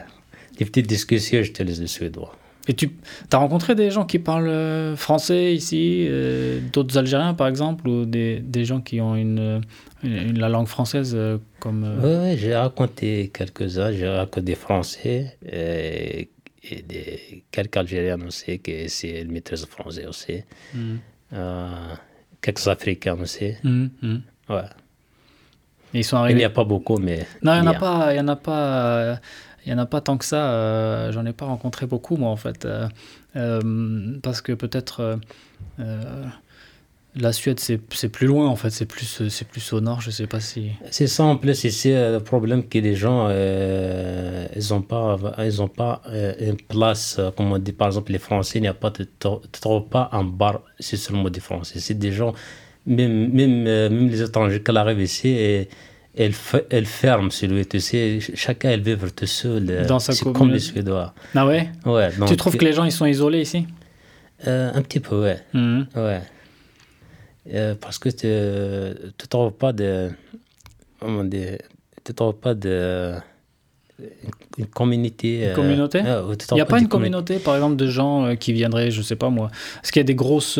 Des 0.58 0.66
petites 0.66 0.88
discussions, 0.88 1.42
j'utilise 1.44 1.80
le 1.82 1.88
suédois. 1.88 2.34
Et 2.68 2.74
tu 2.76 2.92
as 3.32 3.38
rencontré 3.38 3.74
des 3.74 3.90
gens 3.90 4.06
qui 4.06 4.20
parlent 4.20 4.48
euh, 4.48 4.96
français 4.96 5.54
ici, 5.56 6.06
euh, 6.08 6.60
d'autres 6.74 6.98
Algériens 6.98 7.34
par 7.34 7.48
exemple, 7.48 7.88
ou 7.88 8.06
des, 8.06 8.40
des 8.40 8.66
gens 8.66 8.82
qui 8.82 9.02
ont 9.02 9.16
une, 9.16 9.62
une- 10.04 10.18
une- 10.30 10.40
la 10.40 10.48
langue 10.50 10.68
française 10.68 11.14
euh, 11.16 11.38
comme. 11.60 11.84
euh, 11.84 12.30
ouais, 12.32 12.38
j'ai 12.38 12.56
raconté 12.56 13.32
quelques-uns. 13.34 13.92
J'ai 13.92 14.08
raconté 14.08 14.42
des 14.42 14.56
Français 14.56 15.38
et, 15.44 16.30
et 16.70 16.82
des, 16.84 17.44
quelques 17.52 17.78
Algériens 17.78 18.20
aussi 18.28 18.60
qui 18.60 18.88
c'est 18.90 19.24
le 19.24 19.32
maîtrise 19.32 19.66
français 19.66 20.06
aussi. 20.06 20.44
Euh, 21.34 21.68
quelques 22.42 22.68
Africains 22.68 23.18
aussi. 23.20 23.54
Mhm, 23.64 23.90
mhm. 24.04 24.22
Ouais. 24.50 24.62
Ils 25.94 26.04
sont 26.06 26.26
Il 26.28 26.36
n'y 26.38 26.44
a 26.46 26.50
pas 26.50 26.64
beaucoup, 26.64 26.98
mais. 27.00 27.26
Non, 27.44 27.56
il 27.56 27.62
n'y 27.64 27.68
en 27.68 27.72
a 27.72 27.76
a. 27.76 27.80
pas, 27.80 28.14
il 28.14 28.18
y 28.18 28.20
en 28.22 28.28
a 28.30 28.36
pas, 28.38 29.20
il 29.66 29.72
y 29.72 29.76
en 29.76 29.78
a 29.78 29.86
pas 29.86 30.02
tant 30.02 30.18
que 30.18 30.26
ça. 30.26 30.52
euh, 30.54 31.12
J'en 31.12 31.26
ai 31.26 31.34
pas 31.34 31.46
rencontré 31.46 31.86
beaucoup 31.86 32.18
moi 32.18 32.30
en 32.30 32.36
fait, 32.38 32.66
euh, 32.66 32.88
euh, 33.36 34.18
parce 34.22 34.42
que 34.42 34.54
peut-être 34.54 35.20
la 37.14 37.34
Suède 37.34 37.60
c'est 37.60 37.82
c'est 37.94 38.08
plus 38.08 38.26
loin 38.26 38.48
en 38.48 38.56
fait, 38.56 38.70
c'est 38.70 38.86
plus 38.86 39.28
c'est 39.28 39.48
plus 39.48 39.74
au 39.74 39.82
nord. 39.82 40.00
Je 40.00 40.12
sais 40.12 40.28
pas 40.28 40.40
si. 40.40 40.72
C'est 40.90 41.08
ça 41.08 41.24
en 41.26 41.36
plus, 41.36 41.66
euh, 41.88 42.14
le 42.14 42.24
problème 42.24 42.66
que 42.68 42.78
les 42.80 42.96
gens, 42.96 43.30
ils 43.30 44.68
n'ont 44.70 44.82
pas, 44.82 45.18
ils 45.40 45.62
ont 45.62 45.68
pas 45.68 46.02
une 46.40 46.56
place, 46.56 47.20
comme 47.36 47.52
on 47.52 47.58
dit 47.58 47.74
par 47.74 47.88
exemple 47.88 48.14
les 48.14 48.20
Français, 48.20 48.60
il 48.60 48.62
n'y 48.62 48.68
a 48.70 48.74
pas, 48.74 48.92
tu 48.92 49.04
ne 49.04 49.80
pas 49.80 50.10
un 50.14 50.24
bar, 50.24 50.62
c'est 50.80 50.98
seulement 50.98 51.30
des 51.30 51.42
Français. 51.42 51.80
C'est 51.82 51.96
des 52.00 52.14
gens, 52.14 52.34
même, 52.86 53.32
même, 53.34 53.64
même 53.64 54.08
les 54.08 54.22
étrangers 54.22 54.64
qui 54.64 54.72
arrivent 54.72 55.02
ici, 55.02 55.68
elles, 56.16 56.34
fe- 56.34 56.66
elles 56.70 56.86
ferment 56.86 57.30
celui, 57.30 57.66
tu 57.66 57.80
sais, 57.80 58.20
ch- 58.20 58.32
chacun 58.36 58.70
elle 58.72 58.82
vivre 58.82 59.10
tout 59.10 59.26
seul. 59.26 59.66
euh, 59.70 59.86
Dans 59.86 60.00
sa 60.00 60.14
c'est 60.14 60.24
comme 60.32 60.52
les 60.52 60.60
Suédois. 60.60 61.14
Ah 61.36 61.46
ouais? 61.48 61.70
Ouais, 61.86 62.10
tu 62.28 62.36
trouves 62.36 62.58
que 62.58 62.66
les 62.66 62.74
gens 62.74 62.84
ils 62.86 62.92
sont 62.92 63.06
isolés 63.06 63.42
ici? 63.42 63.66
Euh, 64.48 64.72
Un 64.74 64.82
petit 64.82 65.00
peu, 65.00 65.22
ouais. 65.22 65.40
Mhm. 65.54 65.88
Ouais. 65.96 66.22
Euh, 67.54 67.76
parce 67.80 67.98
que 67.98 68.10
tu 68.10 68.28
ne 68.28 69.28
trouves 69.30 69.52
pas 69.54 69.74
de. 69.74 70.10
Comment 71.00 71.24
dire 71.24 71.58
Tu 72.04 72.14
trouves 72.14 72.36
pas 72.36 72.54
de. 72.54 73.14
Une 74.58 74.66
communauté. 74.66 75.48
euh, 75.48 75.54
communauté? 75.54 76.00
Il 76.00 76.56
n'y 76.56 76.62
a 76.62 76.66
pas 76.66 76.80
une 76.80 76.86
commu- 76.86 76.90
communauté, 76.90 77.38
par 77.40 77.54
exemple, 77.56 77.76
de 77.76 77.88
gens 77.88 78.36
qui 78.36 78.52
viendraient, 78.52 78.90
je 78.90 79.02
sais 79.04 79.16
pas 79.16 79.30
moi. 79.30 79.50
Est-ce 79.84 79.92
qu'il 79.92 80.00
y 80.00 80.02
a 80.02 80.04
des 80.06 80.16
grosses. 80.16 80.60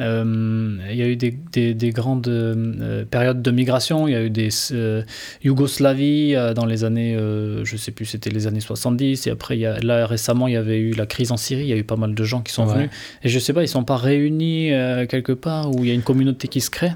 Euh, 0.00 0.76
il 0.90 0.96
y 0.96 1.02
a 1.02 1.06
eu 1.08 1.16
des, 1.16 1.30
des, 1.52 1.74
des 1.74 1.90
grandes 1.90 2.26
euh, 2.28 3.04
périodes 3.04 3.42
de 3.42 3.50
migration. 3.50 4.08
Il 4.08 4.12
y 4.12 4.16
a 4.16 4.22
eu 4.22 4.30
des 4.30 4.48
euh, 4.72 5.02
Yougoslavie 5.44 6.34
euh, 6.34 6.54
dans 6.54 6.66
les 6.66 6.84
années, 6.84 7.16
je 7.64 7.76
sais 7.76 7.90
plus, 7.92 8.04
c'était 8.06 8.30
les 8.30 8.46
années 8.46 8.60
70. 8.60 9.26
Et 9.26 9.30
après, 9.30 9.56
il 9.56 9.60
y 9.60 9.66
a, 9.66 9.78
là 9.80 10.06
récemment, 10.06 10.48
il 10.48 10.54
y 10.54 10.56
avait 10.56 10.78
eu 10.78 10.92
la 10.92 11.06
crise 11.06 11.30
en 11.32 11.36
Syrie. 11.36 11.62
Il 11.62 11.68
y 11.68 11.72
a 11.72 11.76
eu 11.76 11.84
pas 11.84 11.96
mal 11.96 12.14
de 12.14 12.24
gens 12.24 12.40
qui 12.42 12.52
sont 12.52 12.66
Ouais. 12.66 12.74
venus. 12.74 12.90
Et 13.22 13.28
je 13.28 13.38
sais 13.38 13.52
pas, 13.52 13.62
ils 13.62 13.68
sont 13.68 13.84
pas 13.84 13.96
réunis 13.96 14.70
quelque 15.08 15.32
part 15.32 15.70
où 15.74 15.84
il 15.84 15.88
y 15.88 15.90
a 15.90 15.94
une 15.94 16.02
communauté 16.02 16.48
qui 16.48 16.60
se 16.60 16.70
crée? 16.70 16.92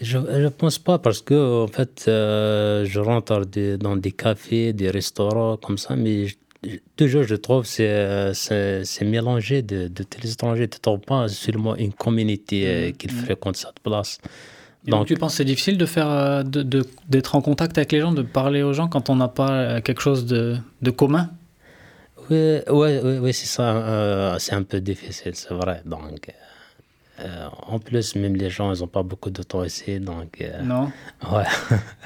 Je 0.00 0.18
ne 0.18 0.48
pense 0.50 0.78
pas 0.78 0.98
parce 0.98 1.22
que, 1.22 1.64
en 1.64 1.68
fait, 1.68 2.02
je 2.06 2.98
rentre 2.98 3.46
des- 3.46 3.78
dans 3.78 3.96
des 3.96 4.12
cafés, 4.12 4.72
des 4.74 4.90
restaurants 4.90 5.56
comme 5.56 5.78
ça, 5.78 5.96
mais 5.96 6.26
je- 6.26 6.36
toujours 6.96 7.22
je 7.24 7.34
trouve 7.34 7.64
c'est, 7.66 7.88
euh, 7.88 8.32
c'est 8.34 8.84
c'est 8.84 9.04
mélangé 9.04 9.62
de, 9.62 9.88
de 9.88 10.04
les 10.22 10.32
étrangers. 10.32 10.68
Tu 10.68 10.76
ne 10.78 10.82
trouves 10.82 11.00
pas 11.00 11.28
seulement 11.28 11.74
une 11.76 11.92
communauté 11.92 12.66
euh, 12.66 12.90
qui 12.92 13.08
fréquente 13.08 13.56
cette 13.56 13.80
place. 13.82 14.18
Et 14.86 14.90
donc, 14.90 15.06
tu 15.06 15.14
penses 15.16 15.32
que 15.32 15.38
c'est 15.38 15.44
difficile 15.44 15.78
de 15.78 15.86
faire, 15.86 16.08
euh, 16.08 16.42
de- 16.44 16.62
de- 16.62 16.86
d'être 17.08 17.34
en 17.34 17.40
contact 17.42 17.76
avec 17.76 17.90
les 17.92 18.00
gens, 18.00 18.12
de 18.12 18.22
parler 18.22 18.62
aux 18.62 18.72
gens 18.72 18.86
quand 18.88 19.10
on 19.10 19.16
n'a 19.16 19.26
pas 19.28 19.80
quelque 19.80 20.00
chose 20.00 20.26
de, 20.26 20.56
de 20.82 20.90
commun? 20.92 21.30
Oui, 22.30 22.58
ouais, 22.68 23.18
ouais, 23.18 23.32
c'est 23.32 23.46
ça. 23.46 23.76
euh, 23.76 24.36
c'est 24.38 24.54
un 24.54 24.62
peu 24.62 24.80
difficile, 24.80 25.32
c'est 25.34 25.54
vrai. 25.54 25.82
Donc, 25.84 26.30
euh, 27.20 27.46
en 27.66 27.78
plus, 27.78 28.14
même 28.14 28.36
les 28.36 28.50
gens, 28.50 28.72
ils 28.74 28.80
n'ont 28.80 28.86
pas 28.88 29.02
beaucoup 29.02 29.30
de 29.30 29.42
temps 29.42 29.64
ici. 29.64 29.98
Donc, 30.00 30.40
euh, 30.40 30.62
Non 30.62 30.90
ouais. 31.32 31.44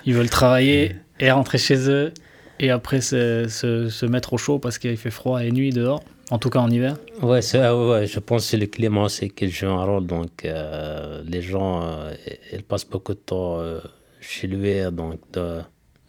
Ils 0.07 0.15
veulent 0.15 0.31
travailler 0.31 0.97
et 1.21 1.31
rentrer 1.31 1.59
chez 1.59 1.89
eux 1.91 2.13
et 2.61 2.71
après 2.71 3.01
se, 3.01 3.47
se, 3.49 3.89
se 3.89 4.07
mettre 4.07 4.35
au 4.35 4.39
chaud 4.39 4.59
parce 4.59 4.79
qu'il 4.79 4.97
fait 4.97 5.11
froid 5.11 5.43
et 5.43 5.51
nuit 5.51 5.71
dehors, 5.71 6.03
en 6.31 6.39
tout 6.39 6.51
cas 6.51 6.61
en 6.61 6.71
hiver. 6.71 6.97
Ouais, 7.23 7.41
c'est- 7.43 7.59
ah 7.61 7.75
ouais, 7.77 8.07
je 8.07 8.21
pense 8.21 8.51
que 8.51 8.57
le 8.59 8.67
climat 8.67 9.09
c'est 9.09 9.31
qui 9.31 9.49
joue 9.51 9.67
un 9.67 9.85
rôle. 9.85 10.07
Donc, 10.07 10.45
euh, 10.45 11.23
les 11.27 11.43
gens, 11.43 11.83
euh, 11.83 12.13
ils 12.53 12.63
passent 12.63 12.87
beaucoup 12.89 13.15
de 13.15 13.19
temps 13.19 13.59
euh, 13.61 13.81
chez 14.21 14.47
lui. 14.47 14.75
Donc, 14.93 15.19
de, 15.33 15.61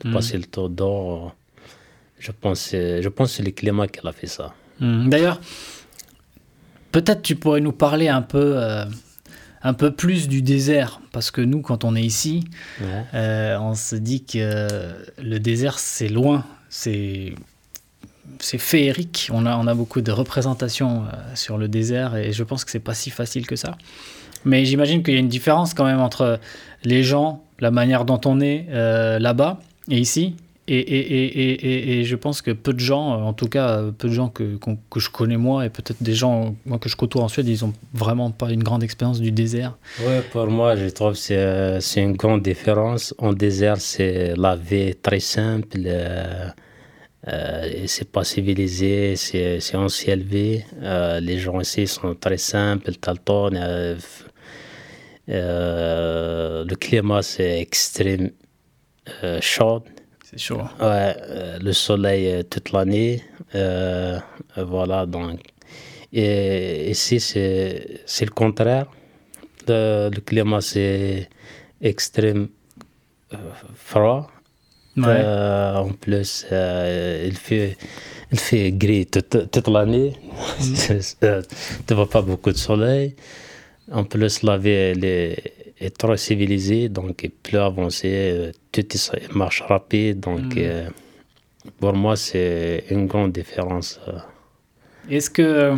de 0.02 0.08
Mhm. 0.10 0.14
passer 0.14 0.38
le 0.38 0.44
temps 0.46 0.68
dehors, 0.70 1.34
je 2.20 2.32
pense, 2.42 2.64
que 2.64 2.70
c'est- 2.70 3.02
je 3.02 3.10
pense 3.10 3.30
que 3.30 3.36
c'est 3.38 3.44
le 3.44 3.52
climat 3.52 3.88
qui 3.88 4.06
a 4.06 4.12
fait 4.12 4.28
ça. 4.28 4.54
Hmm. 4.80 5.10
D'ailleurs, 5.10 5.40
peut-être 6.92 7.22
tu 7.22 7.36
pourrais 7.36 7.62
nous 7.62 7.72
parler 7.72 8.08
un 8.10 8.22
peu, 8.22 8.58
un 9.64 9.74
peu 9.74 9.92
plus 9.92 10.28
du 10.28 10.42
désert 10.42 11.02
parce 11.12 11.32
que 11.32 11.42
nous, 11.42 11.62
quand 11.62 11.84
on 11.84 11.96
est 11.96 12.02
ici, 12.04 12.44
Ouais. 12.80 12.88
Euh, 13.14 13.58
on 13.60 13.76
se 13.76 13.96
dit 13.96 14.24
que 14.24 14.96
le 15.22 15.40
désert, 15.40 15.80
c'est 15.80 16.08
loin, 16.10 16.46
c'est 16.70 17.34
c'est 18.40 18.58
féerique. 18.58 19.30
On 19.32 19.46
a, 19.46 19.56
on 19.58 19.68
a 19.68 19.74
beaucoup 19.74 20.02
de 20.02 20.12
représentations 20.12 21.04
euh, 21.04 21.36
sur 21.36 21.58
le 21.58 21.68
désert 21.68 22.16
et 22.16 22.32
je 22.32 22.44
pense 22.44 22.66
que 22.66 22.72
c'est 22.72 22.80
pas 22.80 22.94
si 22.94 23.10
facile 23.10 23.46
que 23.46 23.56
ça. 23.56 23.78
Mais 24.46 24.66
j'imagine 24.66 25.04
qu'il 25.04 25.14
y 25.14 25.18
a 25.18 25.20
une 25.20 25.28
différence 25.28 25.74
quand 25.74 25.86
même 25.86 26.00
entre 26.00 26.40
les 26.84 27.04
gens, 27.04 27.44
la 27.60 27.70
manière 27.72 28.06
dont 28.06 28.22
on 28.26 28.40
est 28.40 28.68
euh, 28.70 29.20
là-bas 29.20 29.60
et 29.90 30.00
ici. 30.00 30.36
Et, 30.74 30.80
et, 30.80 31.26
et, 31.26 32.00
et, 32.00 32.04
je 32.06 32.16
pense 32.16 32.42
que 32.42 32.52
peu 32.52 32.72
de 32.72 32.80
gens, 32.80 33.12
euh, 33.12 33.24
en 33.24 33.34
tout 33.34 33.50
cas 33.50 33.68
euh, 33.72 33.92
peu 33.92 34.08
de 34.08 34.14
gens 34.14 34.30
que, 34.30 34.58
que 34.90 35.00
je 35.02 35.10
connais 35.10 35.36
moi 35.36 35.66
et 35.66 35.70
peut-être 35.70 36.02
des 36.02 36.14
gens 36.14 36.56
que 36.80 36.88
je 36.88 36.96
côtoie 36.96 37.24
en 37.24 37.28
Suède, 37.28 37.50
ils 37.50 37.66
ont 37.66 37.74
vraiment 37.94 38.32
pas 38.32 38.50
une 38.52 38.64
grande 38.64 38.82
expérience 38.82 39.20
du 39.20 39.32
désert. 39.32 39.78
Ouais, 40.06 40.22
pour 40.32 40.48
moi, 40.48 40.78
je 40.78 40.88
trouve 40.88 41.12
que 41.12 41.18
c'est 41.18 41.82
c'est 41.82 42.02
une 42.02 42.16
grande 42.16 42.42
différence. 42.42 43.14
En 43.18 43.34
désert, 43.34 43.82
c'est 43.82 44.34
la 44.38 44.56
vie 44.56 44.96
très 44.96 45.20
simple, 45.20 45.80
euh, 45.86 46.48
euh, 47.28 47.84
c'est 47.88 48.10
pas 48.10 48.24
civilisé, 48.24 49.18
c'est 49.18 49.60
élevé. 50.08 50.66
Euh, 50.82 51.20
les 51.20 51.38
gens 51.38 51.60
ici 51.60 51.86
sont 51.86 52.16
très 52.16 52.38
simples, 52.38 52.94
t'as 52.94 53.14
le 53.14 53.20
euh, 53.58 53.96
euh, 55.30 56.66
climat, 56.80 57.24
c'est 57.24 57.60
extrême 57.60 58.32
euh, 59.24 59.40
chaud. 59.42 59.84
C'est 60.32 60.40
chaud. 60.40 60.62
Ouais, 60.80 61.16
euh, 61.30 61.60
le 61.62 61.74
soleil 61.74 62.28
euh, 62.32 62.44
toute 62.44 62.72
l'année. 62.72 63.22
euh, 63.56 64.20
voilà, 64.58 65.06
donc. 65.06 65.40
Et 66.14 66.90
ici, 66.92 67.20
c'est 67.20 68.00
le 68.26 68.32
contraire. 68.32 68.86
Le, 69.68 70.10
le 70.14 70.20
climat, 70.22 70.62
c'est 70.62 71.30
extrême 71.82 72.48
euh, 73.34 73.38
froid. 73.76 74.30
Ouais. 74.98 75.24
En 75.26 75.90
plus, 75.94 76.46
il, 76.52 77.38
fait, 77.38 77.78
il 78.32 78.40
fait 78.40 78.72
gris 78.74 79.06
toute, 79.06 79.50
toute 79.52 79.68
l'année. 79.68 80.14
Euh, 81.24 81.42
tu 81.88 81.94
vois 81.94 82.10
pas 82.10 82.22
beaucoup 82.22 82.52
de 82.52 82.58
soleil. 82.58 83.16
En 83.92 84.04
plus, 84.04 84.44
la 84.44 84.58
vie, 84.58 84.70
elle 84.70 85.06
est, 85.06 85.54
est 85.82 85.98
trop 85.98 86.16
civilisé, 86.16 86.88
donc 86.90 87.28
plus 87.44 87.58
avancé, 87.58 88.52
tout 88.72 88.86
marche 89.34 89.62
rapide. 89.62 90.20
Donc, 90.20 90.56
mm. 90.56 90.92
pour 91.80 91.94
moi, 91.94 92.16
c'est 92.16 92.86
une 92.92 93.08
grande 93.08 93.32
différence. 93.32 94.00
Est-ce 95.10 95.30
que, 95.30 95.76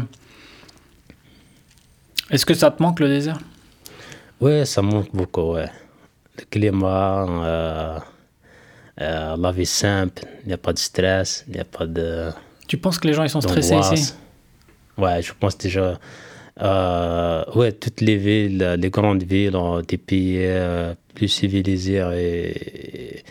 est-ce 2.29 2.45
que 2.45 2.53
ça 2.53 2.69
te 2.69 2.83
manque 2.83 2.99
le 2.99 3.07
désert? 3.07 3.39
Oui, 4.41 4.65
ça 4.65 4.81
manque 4.81 5.09
beaucoup, 5.13 5.53
ouais. 5.53 5.69
Le 6.37 6.45
climat, 6.49 8.03
la 8.97 9.51
vie 9.51 9.65
simple, 9.65 10.23
il 10.41 10.47
n'y 10.47 10.53
a 10.53 10.57
pas 10.57 10.73
de 10.73 10.79
stress, 10.79 11.45
il 11.47 11.53
n'y 11.53 11.61
a 11.61 11.65
pas 11.65 11.85
de. 11.85 12.29
Tu 12.67 12.77
penses 12.77 12.99
que 12.99 13.07
les 13.07 13.13
gens 13.13 13.23
ils 13.23 13.29
sont 13.29 13.41
stressés 13.41 13.75
ici? 13.75 14.13
Ouais, 14.97 15.21
je 15.21 15.31
pense 15.39 15.57
déjà. 15.57 15.97
Euh, 16.61 17.43
ouais, 17.55 17.71
toutes 17.71 18.01
les 18.01 18.17
villes, 18.17 18.75
les 18.77 18.89
grandes 18.89 19.23
villes 19.23 19.55
ont 19.55 19.81
des 19.81 19.97
pays 19.97 20.37
euh, 20.39 20.93
plus 21.15 21.27
civilisés 21.27 22.03
et, 22.15 23.23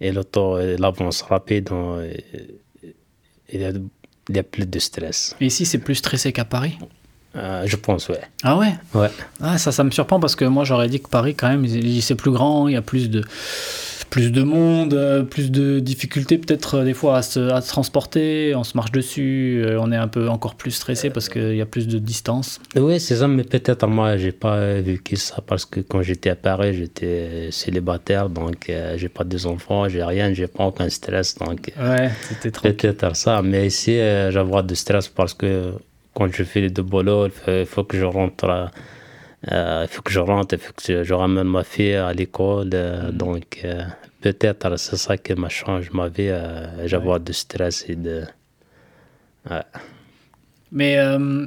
et 0.00 0.24
temps, 0.24 0.56
l'avance 0.56 1.22
rapide, 1.22 1.70
il 3.52 3.60
y, 3.60 3.64
a, 3.64 3.70
il 4.28 4.36
y, 4.36 4.38
a, 4.38 4.42
plus 4.42 4.66
de 4.66 4.78
stress. 4.78 5.34
Et 5.40 5.46
ici, 5.46 5.66
c'est 5.66 5.78
plus 5.78 5.96
stressé 5.96 6.32
qu'à 6.32 6.44
Paris? 6.44 6.78
Euh, 7.36 7.64
Je 7.66 7.76
pense, 7.76 8.08
ouais. 8.08 8.20
Ah 8.42 8.56
ouais? 8.56 8.74
Ouais. 8.94 9.10
Ah, 9.40 9.58
ça, 9.58 9.72
ça 9.72 9.84
me 9.84 9.90
surprend 9.90 10.20
parce 10.20 10.36
que 10.36 10.44
moi, 10.44 10.64
j'aurais 10.64 10.88
dit 10.88 11.00
que 11.00 11.08
Paris, 11.08 11.34
quand 11.34 11.48
même, 11.48 11.66
c'est 12.00 12.14
plus 12.14 12.30
grand, 12.30 12.68
il 12.68 12.74
y 12.74 12.76
a 12.76 12.82
plus 12.82 13.10
de 13.10 13.22
plus 14.10 14.32
de 14.32 14.42
monde, 14.42 14.94
euh, 14.94 15.22
plus 15.22 15.50
de 15.50 15.80
difficultés 15.80 16.38
peut-être 16.38 16.76
euh, 16.76 16.84
des 16.84 16.94
fois 16.94 17.18
à 17.18 17.22
se, 17.22 17.66
transporter, 17.68 18.54
on 18.54 18.64
se 18.64 18.76
marche 18.76 18.92
dessus, 18.92 19.62
euh, 19.64 19.78
on 19.80 19.92
est 19.92 19.96
un 19.96 20.08
peu 20.08 20.28
encore 20.28 20.54
plus 20.54 20.70
stressé 20.70 21.10
parce 21.10 21.28
qu'il 21.28 21.56
y 21.56 21.60
a 21.60 21.66
plus 21.66 21.86
de 21.86 21.98
distance. 21.98 22.60
Oui, 22.76 23.00
c'est 23.00 23.16
ça, 23.16 23.28
mais 23.28 23.44
peut-être 23.44 23.86
moi, 23.86 24.16
j'ai 24.16 24.32
pas 24.32 24.80
vécu 24.80 25.16
ça 25.16 25.42
parce 25.46 25.64
que 25.64 25.80
quand 25.80 26.02
j'étais 26.02 26.30
à 26.30 26.36
Paris, 26.36 26.74
j'étais 26.74 27.48
célibataire, 27.50 28.28
donc 28.28 28.72
j'ai 28.96 29.08
pas 29.08 29.24
des 29.24 29.46
enfants, 29.46 29.88
j'ai 29.88 30.02
rien, 30.02 30.32
j'ai 30.32 30.46
pas 30.46 30.64
aucun 30.64 30.88
stress, 30.88 31.34
donc 31.36 31.72
ouais, 31.78 32.10
peut-être 32.42 33.16
ça. 33.16 33.42
Mais 33.42 33.66
ici, 33.66 33.96
j'avais 33.96 34.62
de 34.62 34.74
stress 34.74 35.08
parce 35.08 35.34
que 35.34 35.72
quand 36.14 36.32
je 36.32 36.42
fais 36.44 36.60
les 36.60 36.70
deux 36.70 36.82
boulots, 36.82 37.28
il 37.46 37.66
faut, 37.66 37.84
que 37.84 37.96
je 37.98 38.04
rentre. 38.04 38.70
Il 39.46 39.86
faut 39.88 40.02
que 40.02 40.10
je 40.10 40.20
rentre, 40.20 40.54
il 40.54 40.58
faut 40.58 40.72
que 40.72 41.04
je, 41.04 41.14
ramène 41.14 41.48
ma 41.48 41.64
fille 41.64 41.94
à 41.94 42.12
l'école. 42.12 42.68
Mm. 42.68 43.10
Donc, 43.12 43.64
peut-être 44.20 44.76
c'est 44.76 44.96
ça 44.96 45.16
qui 45.16 45.34
m'a 45.34 45.48
changé 45.48 45.88
ma 45.92 46.08
vie. 46.08 46.28
Euh, 46.28 46.86
J'avais 46.86 47.18
de 47.18 47.32
stress 47.32 47.84
et 47.88 47.96
de. 47.96 48.24
Mais 50.70 50.98
euh, 50.98 51.46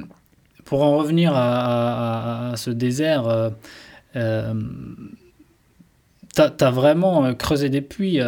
pour 0.64 0.82
en 0.82 0.98
revenir 0.98 1.32
à, 1.34 2.54
ce 2.56 2.70
désert, 2.70 3.28
euh, 3.28 3.50
euh 4.16 4.54
t'as 6.34 6.50
as 6.60 6.70
vraiment 6.70 7.34
creusé 7.34 7.68
des 7.68 7.82
puits 7.82 8.18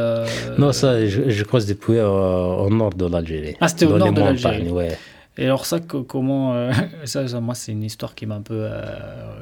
Non, 0.59 0.73
ça, 0.73 1.07
je, 1.07 1.43
creuse 1.43 1.67
des 1.67 1.75
puits 1.75 2.01
au, 2.01 2.69
nord 2.69 2.95
de 2.95 3.07
l'Algérie. 3.07 3.57
Ah, 3.61 3.69
c'était 3.69 3.87
au 3.87 3.97
nord 3.97 4.13
de 4.13 4.21
l'Algérie. 4.21 4.69
Ouais. 4.69 4.99
Et 5.37 5.45
alors 5.45 5.67
ça, 5.67 5.81
comment 5.81 6.71
ça, 7.05 7.41
moi, 7.41 7.55
c'est 7.55 7.73
une 7.73 7.83
histoire 7.83 8.15
qui 8.15 8.27
m'a 8.27 8.37
un 8.37 8.43
peu 8.43 8.69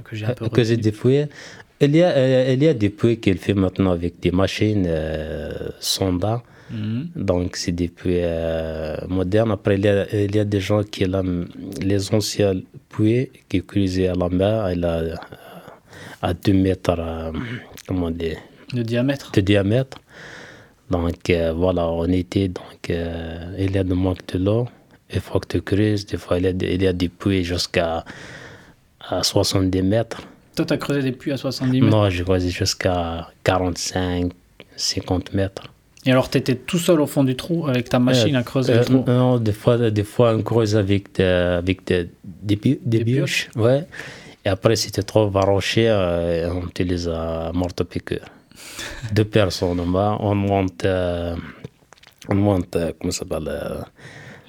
que 0.04 0.16
j'ai 0.16 0.26
un 0.26 0.34
peu. 0.34 0.48
Creuser 0.48 0.76
des 0.76 0.92
puits. 0.92 1.26
Il 1.84 1.96
y, 1.96 2.02
a, 2.02 2.10
euh, 2.10 2.54
il 2.54 2.62
y 2.62 2.68
a 2.68 2.74
des 2.74 2.90
puits 2.90 3.18
qu'il 3.18 3.38
fait 3.38 3.54
maintenant 3.54 3.90
avec 3.90 4.20
des 4.20 4.30
machines 4.30 4.84
euh, 4.86 5.50
sonda. 5.80 6.44
Mhm. 6.70 7.08
Donc, 7.16 7.56
c'est 7.56 7.72
des 7.72 7.88
puits 7.88 8.20
euh, 8.22 8.96
modernes. 9.08 9.50
Après, 9.50 9.74
il 9.74 9.84
y, 9.84 9.88
a, 9.88 10.06
il 10.14 10.36
y, 10.36 10.38
a, 10.38 10.44
des 10.44 10.60
gens 10.60 10.84
qui 10.84 11.04
ont 11.06 11.44
les 11.80 12.14
anciens 12.14 12.54
puits 12.88 13.30
qui 13.48 13.56
utilisaient 13.56 14.06
à 14.06 14.14
la 14.14 14.28
mer 14.28 14.70
il 14.70 14.84
a, 14.84 15.18
à 16.22 16.34
2 16.34 16.52
mètres 16.52 17.32
comment 17.88 18.12
dire, 18.12 18.38
de 18.72 18.82
diamètre. 18.82 19.32
De 19.32 19.40
diamètre. 19.40 19.98
Donc, 20.88 21.32
voilà, 21.56 21.88
on 21.88 22.06
était. 22.06 22.46
Donc, 22.46 22.90
il 22.90 23.72
y 23.74 23.78
a 23.78 23.82
de 23.82 23.94
manque 23.94 24.24
de 24.32 24.38
l'eau. 24.38 24.68
Il 25.12 25.20
faut 25.20 25.38
que 25.40 25.48
tu 25.48 25.62
creuses. 25.62 26.06
Des 26.06 26.16
fois, 26.16 26.38
il 26.38 26.44
y 26.44 26.48
a, 26.48 26.50
il 26.50 26.82
y 26.82 26.86
a 26.86 26.92
des 26.92 27.08
puits 27.08 27.44
jusqu'à 27.44 28.04
70 29.22 29.82
mètres. 29.82 30.22
Toi, 30.56 30.66
tu 30.66 30.72
as 30.72 30.76
creusé 30.76 31.02
des 31.02 31.12
puits 31.12 31.32
à 31.32 31.36
70 31.36 31.80
mètres? 31.80 31.96
Non, 31.96 32.10
j'ai 32.10 32.24
creusé 32.24 32.50
jusqu'à 32.50 33.28
45, 33.44 34.32
50 34.76 35.34
mètres. 35.34 35.64
Et 36.04 36.10
alors, 36.10 36.28
tu 36.28 36.38
étais 36.38 36.56
tout 36.56 36.78
seul 36.78 37.00
au 37.00 37.06
fond 37.06 37.24
du 37.24 37.36
trou 37.36 37.68
avec 37.68 37.88
ta 37.88 37.98
machine 37.98 38.34
à 38.36 38.42
creuser 38.42 38.74
le 38.74 38.80
euh, 38.80 38.84
trou? 38.84 39.04
Non, 39.06 39.38
des 39.38 39.52
fois, 39.52 39.90
des 39.90 40.04
fois 40.04 40.34
on 40.34 40.42
creuse 40.42 40.76
avec, 40.76 41.20
avec 41.20 41.86
des, 41.86 42.10
des. 42.42 43.24
Ouais. 43.54 43.86
Et 44.44 44.48
après, 44.48 44.74
si 44.74 44.90
tu 44.90 45.02
trop 45.04 45.28
varoché, 45.28 45.88
euh, 45.88 46.52
on 46.52 46.66
utilise 46.66 47.08
un 47.08 47.52
marteau-piqueur. 47.52 48.26
Deux 49.12 49.24
personnes 49.24 49.78
en 49.78 49.86
bas, 49.86 50.16
on 50.18 50.34
monte, 50.34 50.84
euh, 50.84 51.36
on 52.28 52.34
monte 52.34 52.76
comment 52.98 53.12
ça 53.12 53.20
s'appelle 53.20 53.48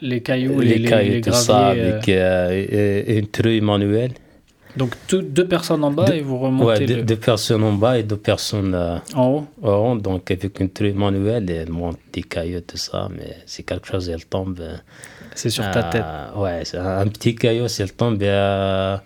Les 0.03 0.21
cailloux, 0.21 0.59
les, 0.59 0.77
les 0.77 0.89
cailloux, 0.89 1.21
tout 1.21 1.31
ça, 1.31 1.67
avec 1.67 2.07
une 2.07 3.27
truie 3.27 3.61
manuelle. 3.61 4.11
Donc 4.75 4.95
deux 5.11 5.47
personnes 5.47 5.83
en 5.83 5.91
bas 5.91 6.15
et 6.15 6.21
vous 6.21 6.39
remontez. 6.39 6.85
Ouais, 6.85 7.03
deux, 7.03 7.15
personnes 7.15 7.63
en 7.63 7.73
bas 7.73 7.99
et 7.99 8.03
deux 8.03 8.17
personnes 8.17 8.73
euh, 8.73 8.97
en 9.13 9.27
haut. 9.27 9.47
En 9.61 9.91
haut. 9.91 9.97
Donc 9.97 10.31
avec 10.31 10.59
une 10.59 10.69
truie 10.69 10.93
manuelle, 10.93 11.49
elle 11.49 11.69
monte 11.69 11.99
des 12.11 12.23
cailloux, 12.23 12.61
tout 12.61 12.77
ça, 12.77 13.07
mais 13.15 13.37
c'est 13.45 13.63
quelque 13.63 13.87
chose, 13.87 14.09
elle 14.09 14.25
tombe. 14.25 14.59
Euh, 14.59 14.75
c'est 15.35 15.51
sur 15.51 15.69
ta 15.69 15.83
tête. 15.83 16.05
Ouais, 16.35 16.63
un 16.75 17.07
petit 17.07 17.35
caillou, 17.35 17.67
si 17.67 17.83
elle 17.83 17.93
tombe 17.93 18.21
à, 18.23 19.03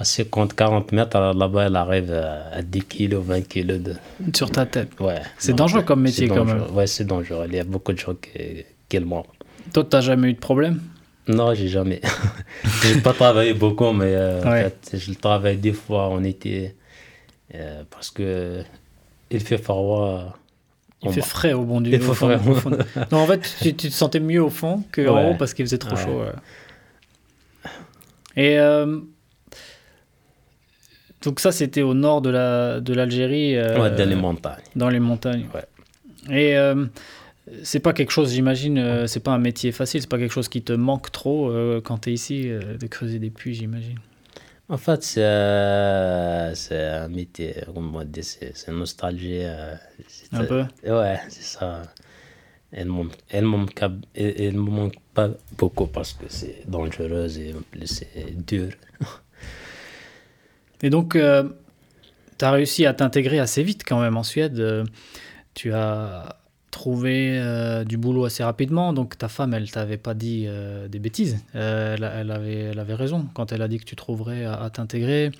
50-40 0.00 0.94
mètres, 0.94 1.18
là-bas, 1.18 1.66
elle 1.66 1.76
arrive 1.76 2.12
à 2.12 2.62
10 2.62 2.82
kg, 2.84 3.14
20 3.16 3.40
kg 3.42 3.82
de. 3.82 3.94
Sur 4.34 4.50
ta 4.50 4.64
tête. 4.64 4.98
Ouais. 4.98 5.20
C'est 5.38 5.54
dangereux 5.54 5.82
comme 5.82 6.00
métier 6.00 6.26
quand 6.26 6.44
même. 6.44 6.64
Ouais, 6.72 6.86
c'est 6.86 7.04
dangereux. 7.04 7.44
Il 7.48 7.54
y 7.54 7.60
a 7.60 7.64
beaucoup 7.64 7.92
de 7.92 7.98
gens 7.98 8.14
qui, 8.14 8.64
qui 8.88 8.98
le 8.98 9.04
montrent. 9.04 9.30
Toi, 9.72 9.84
tu 9.84 9.96
n'as 9.96 10.00
jamais 10.00 10.28
eu 10.30 10.34
de 10.34 10.38
problème? 10.38 10.80
Non, 11.28 11.54
j'ai 11.54 11.68
jamais. 11.68 12.00
j'ai 12.82 13.00
pas 13.00 13.12
travaillé 13.12 13.54
beaucoup, 13.54 13.92
mais 13.92 14.14
euh, 14.14 14.40
en 14.40 14.50
fait, 14.50 14.90
je 14.94 15.12
travaille 15.12 15.56
des 15.56 15.72
fois 15.72 16.08
en 16.08 16.24
été 16.24 16.74
euh, 17.54 17.82
parce 17.90 18.10
que 18.10 18.62
il 19.30 19.40
fait 19.40 19.58
froid. 19.58 20.36
Il 21.02 21.12
fait 21.12 21.20
frais 21.20 21.52
au 21.52 21.64
bon 21.64 21.80
Dieu. 21.80 21.94
Il 21.94 22.00
fait 22.00 22.14
frais. 22.14 22.38
non, 23.10 23.18
en 23.18 23.26
fait, 23.26 23.40
tu, 23.60 23.74
tu, 23.74 23.88
te 23.88 23.94
sentais 23.94 24.20
mieux 24.20 24.42
au 24.42 24.50
fond 24.50 24.84
qu'en 24.92 25.30
haut 25.30 25.34
parce 25.34 25.54
qu'il 25.54 25.64
faisait 25.64 25.78
trop 25.78 25.96
chaud. 25.96 26.22
Et 28.36 28.58
euh, 28.58 29.00
donc 31.22 31.38
ça, 31.38 31.52
c'était 31.52 31.82
au 31.82 31.94
nord 31.94 32.20
de 32.20 32.30
la 32.30 32.80
de 32.80 32.94
l'Algérie. 32.94 33.56
dans 33.56 34.08
les 34.08 34.16
montagnes. 34.16 34.62
Dans 34.74 34.88
les 34.88 35.00
montagnes. 35.00 35.46
Ouais. 35.54 35.64
Et 36.30 36.56
c'est 37.64 37.80
pas 37.80 37.92
quelque 37.92 38.12
chose, 38.12 38.32
j'imagine, 38.32 38.78
euh, 38.78 39.06
c'est 39.06 39.20
pas 39.20 39.32
un 39.32 39.38
métier 39.38 39.72
facile, 39.72 40.00
c'est 40.00 40.08
pas 40.08 40.18
quelque 40.18 40.32
chose 40.32 40.48
qui 40.48 40.62
te 40.62 40.72
manque 40.72 41.10
trop 41.10 41.50
euh, 41.50 41.80
quand 41.80 41.98
tu 41.98 42.10
es 42.10 42.12
ici, 42.12 42.48
euh, 42.48 42.76
de 42.76 42.86
creuser 42.86 43.18
des 43.18 43.30
puits, 43.30 43.54
j'imagine. 43.54 43.98
En 44.68 44.76
fait, 44.76 45.02
c'est 45.02 45.24
un 45.24 47.08
métier, 47.08 47.56
c'est 48.54 48.68
nostalgie. 48.72 49.42
un 50.32 50.44
peu 50.44 50.64
Ouais, 50.84 51.18
c'est 51.28 51.42
ça. 51.42 51.82
Elle 52.70 52.86
ne 52.86 52.92
me 53.42 54.70
manque 54.70 54.94
pas 55.12 55.28
beaucoup 55.58 55.86
parce 55.86 56.14
que 56.14 56.24
c'est 56.28 56.62
dangereux 56.66 57.28
et 57.38 57.54
c'est 57.84 58.46
dur. 58.46 58.70
et 60.82 60.88
donc, 60.88 61.18
tu 61.18 62.44
as 62.44 62.50
réussi 62.50 62.86
à 62.86 62.94
t'intégrer 62.94 63.40
assez 63.40 63.62
vite 63.62 63.82
quand 63.86 64.00
même 64.00 64.16
en 64.16 64.22
Suède. 64.22 64.86
tu 65.52 65.74
as 65.74 66.41
trouver 66.72 67.38
euh, 67.38 67.84
du 67.84 67.96
boulot 67.96 68.24
assez 68.24 68.42
rapidement. 68.42 68.92
Donc 68.92 69.16
ta 69.16 69.28
femme, 69.28 69.54
elle 69.54 69.70
t'avait 69.70 69.98
pas 69.98 70.14
dit 70.14 70.46
euh, 70.48 70.88
des 70.88 70.98
bêtises. 70.98 71.38
Euh, 71.54 71.96
elle, 71.96 72.32
avait, 72.32 72.54
elle 72.54 72.78
avait 72.80 72.94
raison 72.94 73.28
quand 73.34 73.52
elle 73.52 73.62
a 73.62 73.68
dit 73.68 73.78
que 73.78 73.84
tu 73.84 73.94
trouverais 73.94 74.44
à, 74.44 74.68
t'intégrer. 74.70 75.30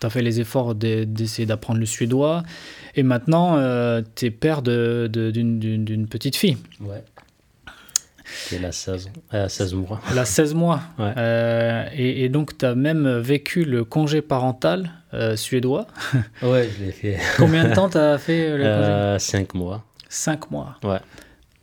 Tu 0.00 0.06
as 0.06 0.10
fait 0.10 0.22
les 0.22 0.40
efforts 0.40 0.76
d'essayer 0.76 1.46
d'apprendre 1.46 1.80
le 1.80 1.86
suédois. 1.86 2.44
Et 2.94 3.02
maintenant, 3.02 3.56
tu 4.14 4.26
es 4.26 4.30
père 4.30 4.62
d'une 4.62 5.08
de, 5.08 6.06
petite 6.06 6.36
fille. 6.36 6.58
Ouais. 6.80 7.02
Elle 8.52 8.64
a 8.64 8.72
16, 8.72 9.10
16 9.48 9.74
mois. 9.74 10.00
Elle 10.10 10.18
a 10.18 10.24
16 10.24 10.54
mois. 10.54 10.80
et, 11.96 12.24
et, 12.24 12.28
donc, 12.28 12.58
tu 12.58 12.64
as 12.64 12.74
même 12.74 13.18
vécu 13.18 13.64
le 13.64 13.84
congé 13.84 14.20
parental 14.20 14.90
suédois. 15.36 15.86
Ouais, 16.42 16.68
je 16.76 16.84
l'ai 16.84 16.92
fait. 16.92 17.18
Combien 17.36 17.68
de 17.68 17.74
temps 17.74 17.88
tu 17.88 17.98
as 17.98 18.18
fait 18.18 18.56
le 18.58 18.64
congé? 18.64 19.18
5 19.18 19.54
mois. 19.54 19.84
Cinq 20.14 20.52
mois. 20.52 20.76
Ouais. 20.84 21.00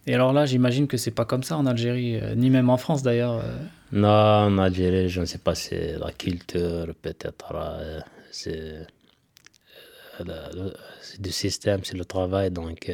Et 0.08 0.14
alors 0.14 0.34
là, 0.34 0.46
j'imagine 0.46 0.86
que 0.86 0.98
c'est 0.98 1.12
pas 1.12 1.24
comme 1.24 1.42
ça 1.42 1.58
en 1.58 1.66
Algérie, 1.66 2.18
euh, 2.18 2.36
ni 2.36 2.50
même 2.50 2.70
en 2.70 2.76
France 2.76 3.02
d'ailleurs. 3.02 3.40
Euh. 3.40 3.58
Non, 3.94 4.10
en 4.10 4.58
Algérie, 4.58 5.08
je 5.08 5.22
ne 5.22 5.26
sais 5.26 5.38
pas, 5.38 5.56
c'est 5.56 5.98
la 5.98 6.12
culture, 6.12 6.94
peut-être. 7.02 7.54
Euh, 7.56 8.02
c'est 8.30 8.88
du 11.18 11.32
système, 11.32 11.80
c'est 11.86 11.96
le 11.96 12.04
travail. 12.04 12.52
Donc, 12.52 12.92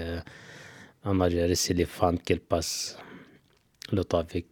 en 1.04 1.20
Algérie, 1.20 1.56
c'est 1.56 1.74
les 1.74 1.86
femmes 1.86 2.20
qui 2.20 2.36
passent 2.36 2.98
le 3.92 4.04
avec, 4.14 4.46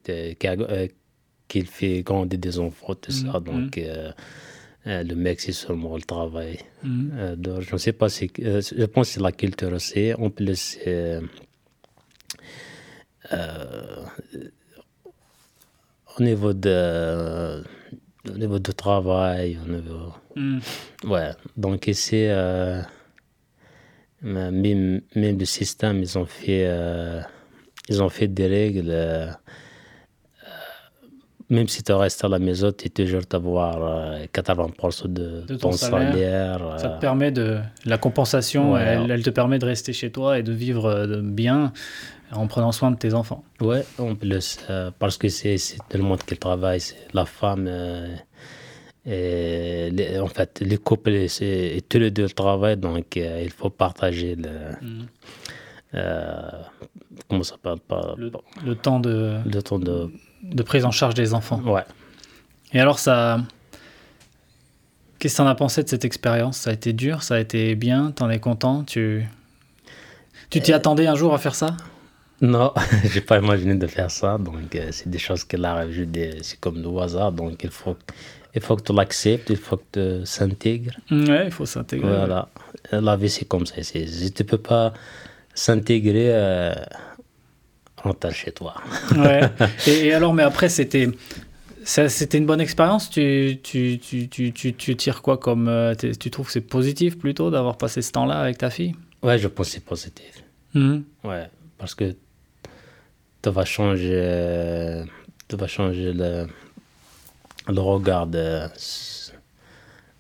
qui, 1.48 1.66
fait 1.66 2.02
grandir 2.02 2.40
des 2.40 2.58
enfants, 2.58 2.96
tout 2.96 3.12
ça. 3.12 3.28
Mm-hmm. 3.28 3.44
Donc, 3.44 3.80
le 4.86 5.16
mec, 5.16 5.42
c'est 5.42 5.52
seulement 5.52 5.96
le 5.96 6.04
travail. 6.04 6.60
Mhm. 6.84 7.36
donc, 7.38 7.62
je 7.62 7.74
ne 7.74 7.78
sais 7.78 7.94
pas 7.94 8.10
si. 8.10 8.32
je 8.38 8.86
pense 8.86 9.08
que 9.08 9.14
c'est 9.14 9.22
la 9.22 9.32
culture 9.32 9.74
aussi. 9.74 10.14
En 10.14 10.30
plus, 10.30 10.78
au 16.18 16.24
niveau 16.24 16.54
de 16.54 17.64
au 18.30 18.38
niveau 18.38 18.60
du 18.60 18.74
travail, 18.74 19.58
au 19.64 19.70
niveau... 19.70 20.14
Mhm. 20.36 20.60
Ouais, 21.06 21.32
donc 21.56 21.88
ici, 21.88 22.26
euh, 22.28 22.82
même, 24.22 25.02
même 25.16 25.38
le 25.38 25.46
système, 25.46 26.00
ils 26.00 26.18
ont 26.18 26.26
fait, 26.26 26.66
euh, 26.68 27.22
ils 27.90 28.02
ont 28.02 28.10
fait 28.10 28.28
des 28.28 28.48
règles. 28.48 29.38
Euh, 31.52 31.56
même 31.56 31.68
si 31.68 31.84
tu 31.84 31.92
restes 31.94 32.24
à 32.24 32.28
la 32.30 32.40
maison, 32.40 32.72
tu 32.72 32.86
es 32.88 32.90
toujours 32.90 33.22
avoir 33.34 33.78
euh, 33.82 34.26
80% 34.34 35.08
de, 35.14 35.42
De 35.48 35.56
ton 35.56 35.70
ton 35.70 35.72
salaire. 35.74 36.12
salaire. 36.14 36.80
Ça 36.80 36.88
euh, 36.88 36.96
te 36.96 37.02
permet 37.02 37.32
de. 37.32 37.60
La 37.86 37.98
compensation, 37.98 38.74
Ouais. 38.74 38.82
elle, 38.82 39.12
elle 39.12 39.24
te 39.24 39.30
permet 39.30 39.60
de 39.60 39.66
rester 39.66 39.94
chez 39.94 40.12
toi 40.12 40.38
et 40.40 40.44
de 40.44 40.52
vivre 40.52 40.86
euh, 40.86 41.22
bien 41.22 41.72
en 42.32 42.48
prenant 42.48 42.72
soin 42.72 42.92
de 42.92 42.98
tes 42.98 43.14
enfants. 43.14 43.44
Ouais, 43.62 43.84
en 44.00 44.16
plus, 44.16 44.58
euh, 44.70 44.92
parce 44.98 45.18
que 45.18 45.30
c'est 45.30 45.58
tout 45.90 45.98
le 45.98 46.04
monde 46.04 46.24
qui 46.24 46.36
travaille, 46.38 46.80
c'est 46.82 47.08
la 47.14 47.26
femme. 47.26 47.66
euh, 47.68 48.16
et 49.08 49.92
les- 49.92 50.18
en 50.20 50.26
fait, 50.28 50.62
les 50.66 50.78
couples, 50.78 51.30
c'est 51.30 51.84
tous 51.88 52.00
les 52.00 52.10
deux 52.10 52.28
travaillent, 52.28 52.76
donc 52.78 53.18
euh, 53.18 53.42
il 53.44 53.52
faut 53.52 53.70
partager 53.70 54.36
le. 54.36 54.50
euh, 55.94 56.50
comment 57.30 57.44
ça 57.44 57.52
s'appelle 57.52 57.80
pas, 57.88 58.16
Le, 58.18 58.32
le 58.66 58.76
temps 58.76 59.00
de, 59.00 59.38
le 59.46 59.62
temps 59.62 59.78
de. 59.80 60.10
De 60.44 60.64
prise 60.64 60.86
en 60.86 60.92
charge 60.92 61.14
des 61.14 61.34
enfants. 61.34 61.62
Ouais. 61.66 61.84
Et 62.74 62.80
alors, 62.80 63.00
ça. 63.00 63.40
Qu'est-ce 65.20 65.36
que 65.36 65.38
t'en 65.38 65.48
as 65.48 65.56
pensé 65.56 65.84
de 65.84 65.90
cette 65.90 66.06
expérience? 66.06 66.58
Ça 66.58 66.70
a 66.70 66.74
été 66.74 66.92
dur 66.92 67.24
Ça 67.24 67.36
a 67.36 67.40
été 67.40 67.74
bien 67.76 68.12
T'en 68.12 68.30
es 68.30 68.40
content 68.40 68.84
Tu. 68.84 69.26
Tu 70.50 70.62
t'y 70.62 70.74
attendais 70.74 71.08
un 71.08 71.16
jour 71.16 71.34
à 71.34 71.38
faire 71.38 71.56
ça? 71.56 71.78
Non, 72.42 72.74
j'ai 73.14 73.22
pas 73.22 73.40
imaginé 73.40 73.76
de 73.76 73.88
faire 73.88 74.12
ça, 74.12 74.38
donc 74.38 74.76
euh, 74.76 74.90
c'est 74.92 75.10
des 75.10 75.18
choses 75.18 75.46
qui 75.46 75.56
arrivent, 75.64 75.92
je 75.92 76.04
dis, 76.04 76.30
c'est 76.42 76.60
comme 76.60 76.82
le 76.82 77.00
hasard, 77.00 77.32
donc 77.32 77.64
il 77.64 77.70
faut, 77.70 77.96
il 78.54 78.62
faut 78.62 78.76
que 78.76 78.84
tu 78.84 78.94
l'acceptes, 78.94 79.50
il 79.50 79.58
faut 79.58 79.78
que 79.78 80.20
tu 80.20 80.26
s'intègres. 80.26 80.92
Ouais, 81.12 81.46
il 81.46 81.52
faut 81.52 81.66
s'intégrer. 81.66 82.10
Voilà. 82.10 82.50
La 82.92 83.16
vie, 83.16 83.30
c'est 83.30 83.46
comme 83.46 83.66
ça. 83.66 83.82
Si 83.82 84.32
tu 84.34 84.44
peux 84.44 84.58
pas 84.58 84.94
s'intégrer, 85.54 86.28
euh, 86.34 86.76
rentre 88.08 88.32
chez 88.34 88.52
toi. 88.52 88.76
Ouais. 89.16 89.42
Et, 89.88 90.08
et 90.08 90.14
alors, 90.14 90.34
mais 90.34 90.44
après, 90.44 90.70
c'était. 90.70 91.10
ça- 91.84 92.10
C'était 92.10 92.38
une 92.38 92.46
bonne 92.46 92.62
expérience. 92.62 93.10
Tu, 93.10 93.60
tu, 93.64 94.00
tu, 94.00 94.28
tu, 94.30 94.52
tu, 94.74 94.96
tires 94.96 95.22
quoi 95.22 95.38
comme. 95.38 95.68
euh, 95.68 95.94
Tu 95.96 96.30
trouves 96.32 96.48
que 96.48 96.52
c'est 96.54 96.62
positif 96.62 97.18
plutôt 97.18 97.50
d'avoir 97.52 97.78
passé 97.78 98.02
ce 98.02 98.12
temps-là 98.12 98.40
avec 98.40 98.58
ta 98.58 98.70
fille? 98.70 98.94
Ouais, 99.24 99.38
je 99.40 99.48
pense 99.48 99.68
que 99.68 99.74
c'est 99.74 99.86
positif. 99.86 100.44
Mhm. 100.74 101.04
Ouais, 101.24 101.48
parce 101.78 101.94
que 101.96 102.16
tu 103.42 103.50
vas 103.50 103.66
changer, 103.66 105.04
tu 105.48 105.56
vas 105.56 105.68
changer 105.68 106.12
le, 106.14 106.48
le 107.68 107.80
regard 107.82 108.28
de. 108.28 108.68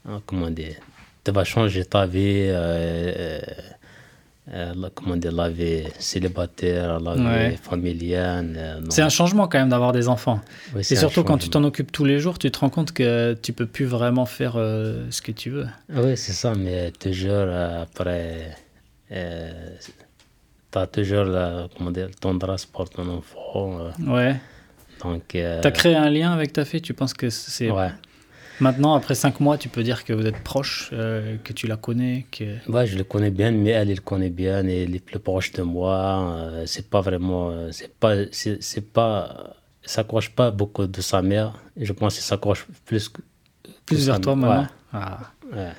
ah, 0.08 0.20
Comment 0.26 0.50
dire 0.50 0.76
Tu 1.24 1.32
vas 1.32 1.44
changer 1.44 1.86
ta 1.86 2.06
vie. 2.06 2.46
euh, 2.48 3.12
euh, 3.18 3.40
la- 4.48 4.90
comment 4.94 5.16
dire, 5.18 5.32
la 5.32 5.50
vie 5.50 5.84
célibataire, 5.98 7.00
la 7.00 7.16
Ouais. 7.16 7.50
vie 7.52 7.58
familiale. 7.58 8.54
euh. 8.58 8.82
C'est 8.90 9.02
un 9.02 9.10
changement 9.10 9.48
quand 9.48 9.58
même 9.58 9.70
d'avoir 9.70 9.92
des 9.92 10.08
enfants. 10.08 10.40
Ouais, 10.76 10.82
Et 10.82 10.96
surtout 10.96 11.24
quand 11.24 11.38
tu 11.40 11.50
t'en 11.50 11.64
occupes 11.64 11.92
tous 11.92 12.06
les 12.06 12.20
jours, 12.20 12.38
tu 12.38 12.52
te 12.52 12.60
rends 12.60 12.70
compte 12.70 12.92
que 12.92 13.34
tu 13.42 13.54
peux 13.54 13.66
plus 13.66 13.86
vraiment 13.86 14.26
faire 14.26 14.54
euh, 14.58 15.06
ce 15.10 15.22
que 15.22 15.32
tu 15.32 15.50
veux. 15.50 15.68
Oui, 15.90 16.16
c'est 16.16 16.34
ça, 16.34 16.54
mais 16.56 16.92
toujours 16.92 17.32
euh, 17.32 17.82
après, 17.84 18.56
euh, 19.12 19.52
tu 20.72 20.78
as 20.78 20.88
toujours 20.88 21.24
la, 21.26 21.68
comment 21.78 21.92
dire, 21.92 22.10
tendresse 22.20 22.66
pour 22.66 22.90
ton 22.90 23.08
enfant. 23.10 23.80
euh, 23.80 23.90
Ouais. 24.14 24.36
donc, 25.04 25.34
euh, 25.36 25.62
Tu 25.62 25.68
as 25.68 25.72
créé 25.72 25.96
un 25.96 26.10
lien 26.10 26.32
avec 26.32 26.54
ta 26.54 26.66
fille, 26.66 26.82
tu 26.82 26.94
penses 26.94 27.14
que 27.14 27.30
c'est... 27.30 27.72
ouais. 27.72 27.90
Maintenant, 28.60 28.96
après 28.96 29.16
cinq 29.16 29.40
mois, 29.42 29.58
tu 29.58 29.68
peux 29.70 29.84
dire 29.84 30.06
que 30.06 30.14
vous 30.14 30.26
êtes 30.26 30.40
proches, 30.40 30.90
euh, 30.94 31.36
que 31.44 31.52
tu 31.52 31.68
la 31.68 31.76
connais, 31.76 32.26
que... 32.32 32.56
Ouais, 32.70 32.88
je 32.88 32.98
le 32.98 33.04
connais 33.04 33.32
bien, 33.32 33.52
mais 33.52 33.72
elle, 33.72 33.90
elle 33.90 33.96
le 33.96 34.02
connaît 34.02 34.30
bien 34.30 34.66
et 34.68 34.84
elle 34.84 34.96
est 34.96 35.00
plus 35.04 35.20
proche 35.20 35.52
de 35.52 35.62
moi. 35.62 36.38
euh, 36.38 36.64
c'est 36.66 36.90
pas 36.90 37.02
vraiment, 37.02 37.50
euh, 37.52 37.70
c'est 37.72 37.94
pas, 37.94 38.16
c'est, 38.32 38.82
pas, 38.94 39.56
s'accroche 39.84 40.30
pas 40.30 40.52
beaucoup 40.52 40.88
de 40.88 41.02
sa 41.02 41.22
mère. 41.22 41.54
Je 41.76 41.92
pense 41.92 42.14
qu'il 42.16 42.24
s'accroche 42.24 42.66
plus, 42.86 43.10
que- 43.10 43.22
Plus 43.86 44.06
vers 44.08 44.22
toi 44.22 44.36
mère. 44.36 44.50
maintenant. 44.50 44.68
Ah, 44.94 45.20
Ouais, 45.52 45.72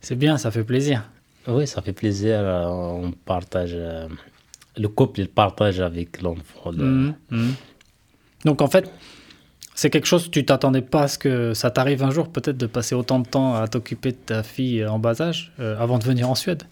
c'est 0.00 0.16
bien, 0.16 0.36
ça 0.36 0.50
fait 0.50 0.64
plaisir. 0.64 1.08
Oui, 1.46 1.66
ça 1.68 1.80
fait 1.80 1.92
plaisir. 1.92 2.38
euh, 2.40 2.66
on 2.66 3.12
partage, 3.12 3.70
euh, 3.74 4.08
le 4.76 4.88
couple, 4.88 5.20
il 5.20 5.28
partage 5.28 5.78
avec 5.80 6.20
l'enfant. 6.22 6.72
le- 6.72 6.84
Mhm, 6.84 7.14
mhm. 7.30 7.52
Donc 8.44 8.60
en 8.62 8.66
fait, 8.68 8.90
c'est 9.76 9.90
quelque 9.90 10.06
chose, 10.06 10.30
tu 10.30 10.42
t'attendais 10.46 10.80
pas 10.80 11.02
à 11.02 11.08
ce 11.08 11.18
que 11.18 11.52
ça 11.52 11.70
t'arrive 11.70 12.02
un 12.02 12.10
jour 12.10 12.32
peut-être 12.32 12.56
de 12.56 12.66
passer 12.66 12.94
autant 12.94 13.18
de 13.18 13.28
temps 13.28 13.54
à 13.54 13.68
t'occuper 13.68 14.12
de 14.12 14.16
ta 14.16 14.42
fille 14.42 14.84
en 14.86 14.98
bas 14.98 15.20
âge 15.20 15.52
euh, 15.60 15.78
avant 15.78 15.98
de 15.98 16.04
venir 16.04 16.30
en 16.30 16.34
Suède, 16.34 16.62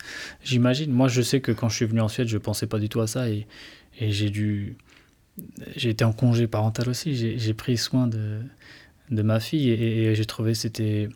j'imagine. 0.42 0.90
Moi 0.90 1.08
je 1.08 1.20
sais 1.20 1.42
que 1.42 1.52
quand 1.52 1.68
je 1.68 1.76
suis 1.76 1.84
venu 1.84 2.00
en 2.00 2.08
Suède, 2.08 2.28
je 2.28 2.38
pensais 2.38 2.66
pas 2.66 2.78
du 2.78 2.88
tout 2.88 3.02
à 3.02 3.06
ça 3.06 3.28
et, 3.28 3.46
j'ai 4.00 4.30
dû... 4.30 4.76
J'ai 5.76 5.90
été 5.90 6.04
en 6.04 6.12
congé 6.12 6.46
parental 6.46 6.88
aussi, 6.88 7.38
j'ai 7.38 7.54
pris 7.54 7.76
soin 7.76 8.06
de, 8.06 8.40
ma 9.10 9.38
fille 9.38 9.70
et, 9.70 10.14
j'ai 10.14 10.24
trouvé 10.24 10.52
que 10.52 10.58
c'était 10.58 11.10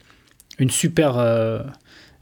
une 0.58 0.70
super, 0.70 1.16
euh, 1.16 1.62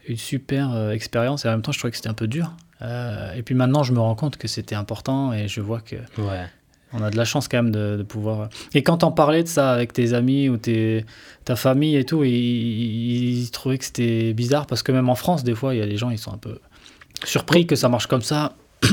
euh, 0.08 0.92
expérience 0.92 1.44
et 1.44 1.48
en 1.48 1.52
même 1.52 1.62
temps 1.62 1.72
je 1.72 1.78
trouvais 1.78 1.90
que 1.90 1.96
c'était 1.96 2.08
un 2.08 2.14
peu 2.14 2.28
dur. 2.28 2.52
Euh, 2.82 3.34
et 3.34 3.42
puis 3.42 3.56
maintenant 3.56 3.82
je 3.82 3.92
me 3.92 3.98
rends 3.98 4.14
compte 4.14 4.36
que 4.36 4.46
c'était 4.46 4.76
important 4.76 5.32
et 5.32 5.48
je 5.48 5.60
vois 5.60 5.80
que 5.80 5.96
Ouais. 6.18 6.46
On 6.92 7.02
a 7.02 7.10
de 7.10 7.16
la 7.16 7.24
chance 7.24 7.48
quand 7.48 7.62
même 7.62 7.72
de, 7.72 7.96
de 7.96 8.02
pouvoir. 8.02 8.48
Et 8.74 8.82
quand 8.82 8.98
t'en 8.98 9.12
parlais 9.12 9.42
de 9.42 9.48
ça 9.48 9.72
avec 9.72 9.92
tes 9.92 10.12
amis 10.14 10.48
ou 10.48 10.56
tes, 10.56 11.04
ta 11.44 11.56
famille 11.56 11.96
et 11.96 12.04
tout, 12.04 12.24
ils, 12.24 12.32
ils- 13.42 13.50
trouvaient 13.50 13.78
que 13.78 13.84
c'était 13.84 14.32
bizarre 14.32 14.66
parce 14.66 14.82
que 14.82 14.92
même 14.92 15.08
en 15.08 15.14
France, 15.16 15.44
des 15.44 15.54
fois, 15.54 15.74
il 15.74 15.78
y 15.78 15.82
a 15.82 15.86
des 15.86 15.96
gens, 15.96 16.10
ils 16.10 16.18
sont 16.18 16.32
un 16.32 16.38
peu 16.38 16.58
surpris 17.24 17.66
que 17.66 17.76
ça 17.76 17.88
marche 17.88 18.06
comme 18.06 18.22
ça. 18.22 18.54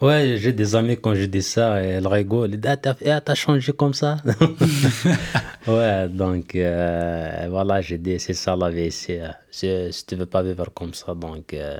Ouais, 0.00 0.36
j'ai 0.36 0.52
des 0.52 0.74
amis 0.74 0.96
quand 1.00 1.14
je 1.14 1.26
dis 1.26 1.42
ça, 1.42 1.80
et 1.80 1.86
elles 1.90 2.06
rigolent. 2.08 2.58
Ah, 2.64 2.76
t'as 2.76 2.94
ah, 3.06 3.20
t'as 3.20 3.36
changé 3.36 3.72
comme 3.72 3.94
ça? 3.94 4.16
Ouais, 5.68 6.08
donc 6.08 6.56
euh, 6.56 7.46
voilà, 7.48 7.80
j'ai 7.80 7.98
dit, 7.98 8.18
c'est 8.18 8.34
ça 8.34 8.56
la 8.56 8.68
vie 8.68 8.86
ici. 8.86 9.18
Si, 9.48 9.68
si 9.92 10.04
tu 10.06 10.16
veux 10.16 10.26
pas 10.26 10.42
vivre 10.42 10.66
comme 10.74 10.92
ça, 10.92 11.14
donc 11.14 11.54
euh, 11.54 11.78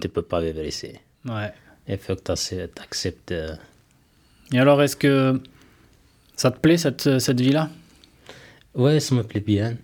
tu 0.00 0.08
peux 0.08 0.22
pas 0.22 0.40
vivre 0.40 0.62
ici. 0.62 0.92
Ouais. 1.28 1.52
Il 1.88 1.98
faut 1.98 2.14
que 2.14 2.32
tu 2.32 2.80
acceptes. 2.80 3.32
euh, 3.32 3.56
Et 4.52 4.58
alors, 4.58 4.82
est-ce 4.82 4.96
que 4.96 5.40
ça 6.36 6.50
te 6.50 6.58
plaît 6.58 6.76
cette, 6.78 7.18
cette 7.18 7.40
vie-là? 7.40 7.70
Ouais, 8.74 9.00
ça 9.00 9.14
me 9.14 9.22
plaît 9.22 9.40
bien. 9.40 9.76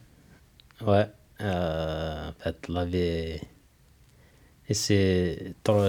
Ouais, 0.87 1.07
euh, 1.42 2.29
en 2.29 2.33
fait, 2.42 2.68
la 2.68 2.85
vie, 2.85 3.38
et 4.68 4.75
c'est 4.75 5.55
trop 5.62 5.88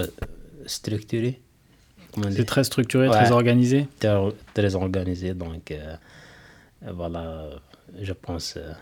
structuré. 0.66 1.40
Comment 2.12 2.28
C'est 2.30 2.44
très 2.44 2.64
structuré, 2.64 3.08
Ouais. 3.08 3.14
très 3.14 3.32
organisé. 3.32 3.88
très, 3.98 4.14
très 4.54 4.74
organisé, 4.74 5.32
donc 5.34 5.70
euh, 5.70 5.96
voilà, 6.92 7.48
je 8.00 8.12
pense 8.12 8.54
euh, 8.58 8.72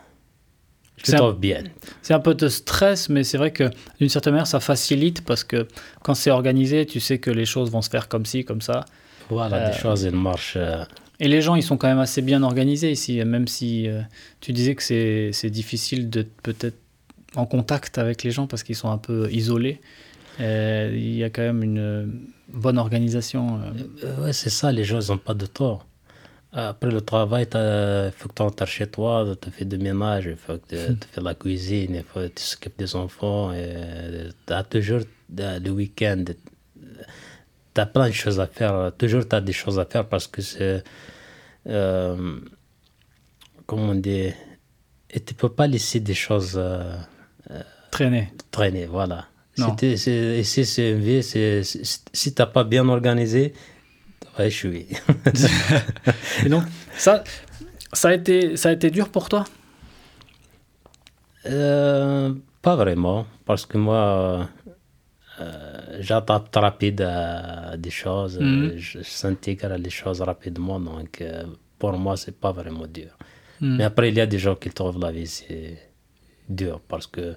je 1.04 1.14
un- 1.16 1.32
bien. 1.32 1.62
C'est 2.02 2.12
un 2.12 2.18
peu 2.20 2.34
de 2.34 2.48
stress, 2.48 3.08
mais 3.08 3.22
c'est 3.24 3.38
vrai 3.38 3.52
que 3.52 3.70
d'une 4.00 4.08
certaine 4.08 4.32
manière, 4.32 4.46
ça 4.48 4.58
facilite 4.60 5.24
parce 5.24 5.44
que 5.44 5.66
quand 6.02 6.14
c'est 6.14 6.30
organisé, 6.30 6.84
tu 6.86 6.98
sais 7.00 7.18
que 7.18 7.30
les 7.30 7.46
choses 7.46 7.70
vont 7.70 7.82
se 7.82 7.88
faire 7.90 8.08
comme 8.08 8.26
ci, 8.26 8.44
comme 8.44 8.60
ça. 8.60 8.84
Voilà, 9.30 9.56
Euh, 9.56 9.70
des 9.70 9.76
choses, 9.78 10.04
elles 10.04 10.14
marchent. 10.14 10.56
euh, 10.56 10.84
Et 11.20 11.28
les 11.28 11.40
gens, 11.42 11.54
ils 11.54 11.62
sont 11.62 11.76
quand 11.76 11.88
même 11.88 11.98
assez 11.98 12.22
bien 12.22 12.42
organisés 12.42 12.90
ici, 12.92 13.22
même 13.24 13.46
si 13.48 13.88
euh, 13.88 14.00
tu 14.40 14.52
disais 14.52 14.74
que 14.74 14.82
c'est 15.32 15.50
difficile 15.50 16.10
d'être 16.10 16.32
peut-être 16.42 16.78
en 17.36 17.46
contact 17.46 17.98
avec 17.98 18.22
les 18.24 18.30
gens 18.32 18.46
parce 18.46 18.62
qu'ils 18.64 18.76
sont 18.76 18.90
un 18.90 18.98
peu 18.98 19.30
isolés. 19.30 19.80
Euh, 20.40 20.90
Il 20.94 21.14
y 21.16 21.24
a 21.24 21.30
quand 21.30 21.42
même 21.42 21.62
une 21.62 21.78
euh, 21.78 22.06
bonne 22.52 22.78
organisation. 22.78 23.60
euh. 23.60 24.04
euh, 24.04 24.24
ouais, 24.24 24.32
c'est 24.32 24.50
ça, 24.50 24.72
les 24.72 24.84
gens, 24.84 25.00
ils 25.00 25.10
n'ont 25.10 25.18
pas 25.18 25.34
de 25.34 25.46
tort. 25.46 25.86
Après 26.52 26.90
le 26.90 27.00
travail, 27.00 27.44
il 27.44 28.10
faut 28.16 28.28
que 28.28 28.34
tu 28.34 28.42
rentres 28.42 28.66
chez 28.66 28.88
toi, 28.88 29.24
tu 29.40 29.50
fais 29.52 29.64
du 29.64 29.78
ménage, 29.78 30.24
il 30.26 30.34
faut 30.36 30.54
que 30.58 30.68
tu 30.68 30.76
fais 31.12 31.20
la 31.20 31.34
cuisine, 31.34 31.94
il 31.94 32.02
faut 32.02 32.18
que 32.20 32.26
tu 32.26 32.42
t'occupes 32.50 32.76
des 32.78 32.96
enfants. 32.96 33.52
Tu 34.46 34.52
as 34.52 34.64
toujours 34.64 35.02
euh, 35.38 35.60
le 35.60 35.70
week-end, 35.70 36.24
tu 37.74 37.80
as 37.80 37.86
plein 37.86 38.08
de 38.08 38.12
choses 38.14 38.40
à 38.40 38.46
faire. 38.46 38.92
Toujours, 38.98 39.26
tu 39.28 39.34
as 39.36 39.40
des 39.40 39.52
choses 39.52 39.78
à 39.78 39.84
faire 39.84 40.06
parce 40.08 40.26
que 40.26 40.42
c'est. 40.42 40.82
euh, 41.66 42.38
comment 43.66 43.90
on 43.90 43.94
dit 43.94 44.32
Et 45.10 45.20
tu 45.20 45.34
peux 45.34 45.48
pas 45.48 45.66
laisser 45.66 46.00
des 46.00 46.14
choses 46.14 46.54
euh, 46.56 46.94
Traîner. 47.90 48.32
traîner, 48.50 48.86
voilà. 48.86 49.26
Non. 49.58 49.76
Si, 49.78 49.86
vie, 50.94 51.22
c'est- 51.22 51.62
c'est- 51.64 52.02
si 52.12 52.34
tu 52.34 52.40
n'as 52.40 52.46
pas 52.46 52.64
bien 52.64 52.88
organisé, 52.88 53.52
tu 54.20 54.28
vas 54.38 54.46
échouer. 54.46 54.86
Et 56.44 56.48
donc, 56.48 56.62
ça, 56.96 57.24
ça, 57.92 58.08
a 58.10 58.14
été, 58.14 58.56
ça 58.56 58.68
a 58.70 58.72
été 58.72 58.90
dur 58.90 59.08
pour 59.10 59.28
toi? 59.28 59.44
Euh, 61.46 62.32
pas 62.62 62.76
vraiment, 62.76 63.26
parce 63.46 63.66
que 63.66 63.78
moi, 63.78 63.96
euh, 63.96 64.44
j'adapte 66.00 66.54
rapide 66.56 67.00
à 67.02 67.76
des 67.76 67.90
choses, 67.90 68.38
Mhm. 68.38 68.76
je, 68.76 68.98
je 68.98 69.02
s'intègre 69.04 69.72
à 69.72 69.78
les 69.78 69.90
choses 69.90 70.20
rapidement, 70.20 70.78
donc 70.80 71.20
euh, 71.20 71.44
pour 71.78 71.92
moi, 71.98 72.16
c'est 72.16 72.38
pas 72.38 72.52
vraiment 72.52 72.86
dur. 72.86 73.12
Hmm. 73.60 73.76
Mais 73.76 73.84
après, 73.84 74.08
il 74.10 74.16
y 74.16 74.20
a 74.20 74.26
des 74.26 74.38
gens 74.38 74.56
qui 74.56 74.70
trouvent 74.70 74.98
la 75.00 75.12
vie 75.12 75.26
c'est 75.26 75.78
dur 76.48 76.80
parce 76.88 77.06
que 77.06 77.36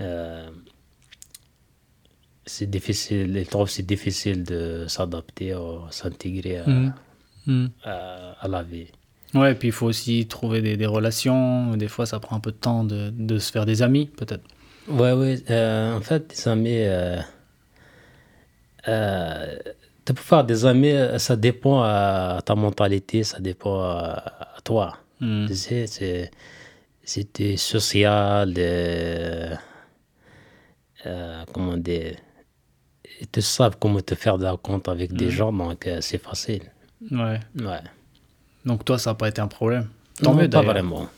euh, 0.00 0.50
c'est 2.46 2.68
difficile, 2.68 3.36
ils 3.36 3.46
trouvent 3.46 3.70
c'est 3.70 3.86
difficile 3.86 4.44
de 4.44 4.86
s'adapter 4.88 5.54
ou 5.54 5.80
s'intégrer 5.90 6.58
à, 6.58 6.68
Hmm. 6.68 6.92
Hmm. 7.46 7.66
à- 7.84 8.32
à 8.40 8.48
la 8.48 8.62
vie. 8.62 8.88
Ouais, 9.34 9.52
et 9.52 9.54
puis 9.54 9.68
il 9.68 9.72
faut 9.72 9.86
aussi 9.86 10.26
trouver 10.26 10.62
des, 10.62 10.76
des 10.76 10.86
relations. 10.86 11.76
Des 11.76 11.88
fois, 11.88 12.06
ça 12.06 12.20
prend 12.20 12.36
un 12.36 12.40
peu 12.40 12.52
de 12.52 12.56
temps 12.56 12.84
de, 12.84 13.10
de 13.10 13.38
se 13.38 13.50
faire 13.50 13.66
des 13.66 13.82
amis, 13.82 14.06
peut-être. 14.06 14.44
Ouais, 14.88 15.12
ouais. 15.12 15.42
euh, 15.50 15.96
en 15.96 16.00
fait, 16.00 16.28
des 16.28 16.48
amis. 16.48 16.78
Euh, 16.78 17.20
euh, 18.88 19.56
faire 20.16 20.44
des 20.44 20.66
amis, 20.66 20.90
euh, 20.92 21.18
ça 21.18 21.36
dépend 21.36 21.82
à 21.82 22.40
ta 22.44 22.54
mentalité, 22.54 23.24
ça 23.24 23.40
dépend 23.40 23.80
à, 23.82 24.22
à 24.56 24.60
toi. 24.62 24.98
Hmm. 25.20 25.46
Tu 25.46 25.54
sais, 25.54 25.86
c'est. 25.86 26.30
Si 27.02 27.26
tu 27.26 27.44
es 27.52 27.56
social, 27.56 28.54
euh, 28.56 29.54
euh, 31.06 31.44
comment 31.52 31.76
dire. 31.76 32.16
Ils 33.20 33.28
te 33.28 33.40
savent 33.40 33.76
comment 33.80 34.00
te 34.00 34.14
faire 34.14 34.38
de 34.38 34.44
la 34.44 34.56
compte 34.56 34.88
avec 34.88 35.12
des 35.12 35.30
gens, 35.30 35.52
donc 35.52 35.86
euh, 35.86 35.98
c'est 36.00 36.18
facile. 36.22 36.62
Ouais. 37.10 37.38
Ouais. 37.60 37.80
Donc 38.64 38.84
toi, 38.84 38.98
ça 38.98 39.10
n'a 39.10 39.14
pas 39.14 39.28
été 39.28 39.40
un 39.40 39.46
problème. 39.46 39.88
Tant 40.22 40.32
Non, 40.34 40.40
mieux 40.42 40.48
pas 40.50 40.62
vraiment. 40.62 41.08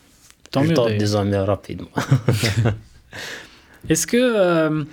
Tant 0.51 0.63
Je 0.63 0.71
mieux 0.71 0.99
des 0.99 1.17
amis 1.17 1.37
rapidement. 1.37 1.89
Est-ce 3.89 4.07
que 4.07 4.17
euh, 4.17 4.85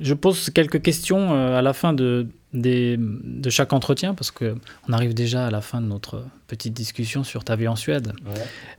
je 0.00 0.14
pose 0.14 0.50
quelques 0.50 0.82
questions 0.82 1.32
euh, 1.34 1.58
à 1.58 1.62
la 1.62 1.72
fin 1.72 1.92
de, 1.92 2.26
des- 2.52 2.96
de 2.98 3.50
chaque 3.50 3.72
entretien 3.72 4.14
parce 4.14 4.30
que 4.30 4.56
on 4.88 4.92
arrive 4.92 5.14
déjà 5.14 5.46
à 5.46 5.50
la 5.50 5.60
fin 5.60 5.80
de 5.80 5.86
notre 5.86 6.24
petite 6.46 6.74
discussion 6.74 7.24
sur 7.24 7.44
ta 7.44 7.56
vie 7.56 7.68
en 7.68 7.76
Suède. 7.76 8.12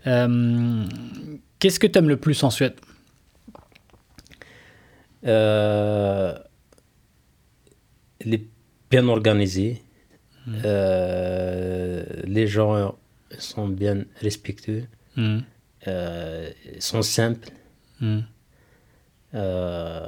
Euh, 0.08 0.84
Qu'est-ce 1.60 1.80
que 1.80 1.88
tu 1.88 1.98
aimes 1.98 2.10
le 2.10 2.18
plus 2.18 2.44
en 2.44 2.50
Suède? 2.50 2.76
Euh, 5.26 6.34
il 8.24 8.34
est 8.34 8.46
bien 8.92 9.08
organisé. 9.08 9.82
Euh, 10.48 12.04
les 12.26 12.46
gens 12.48 12.96
sont 13.40 13.68
bien 13.68 14.04
respectueux. 14.22 14.84
Hmm. 15.16 15.40
Euh, 15.88 16.50
ils 16.76 16.82
sont 16.82 17.02
simples. 17.02 17.50
Hmm. 18.02 18.20
Euh, 19.36 20.08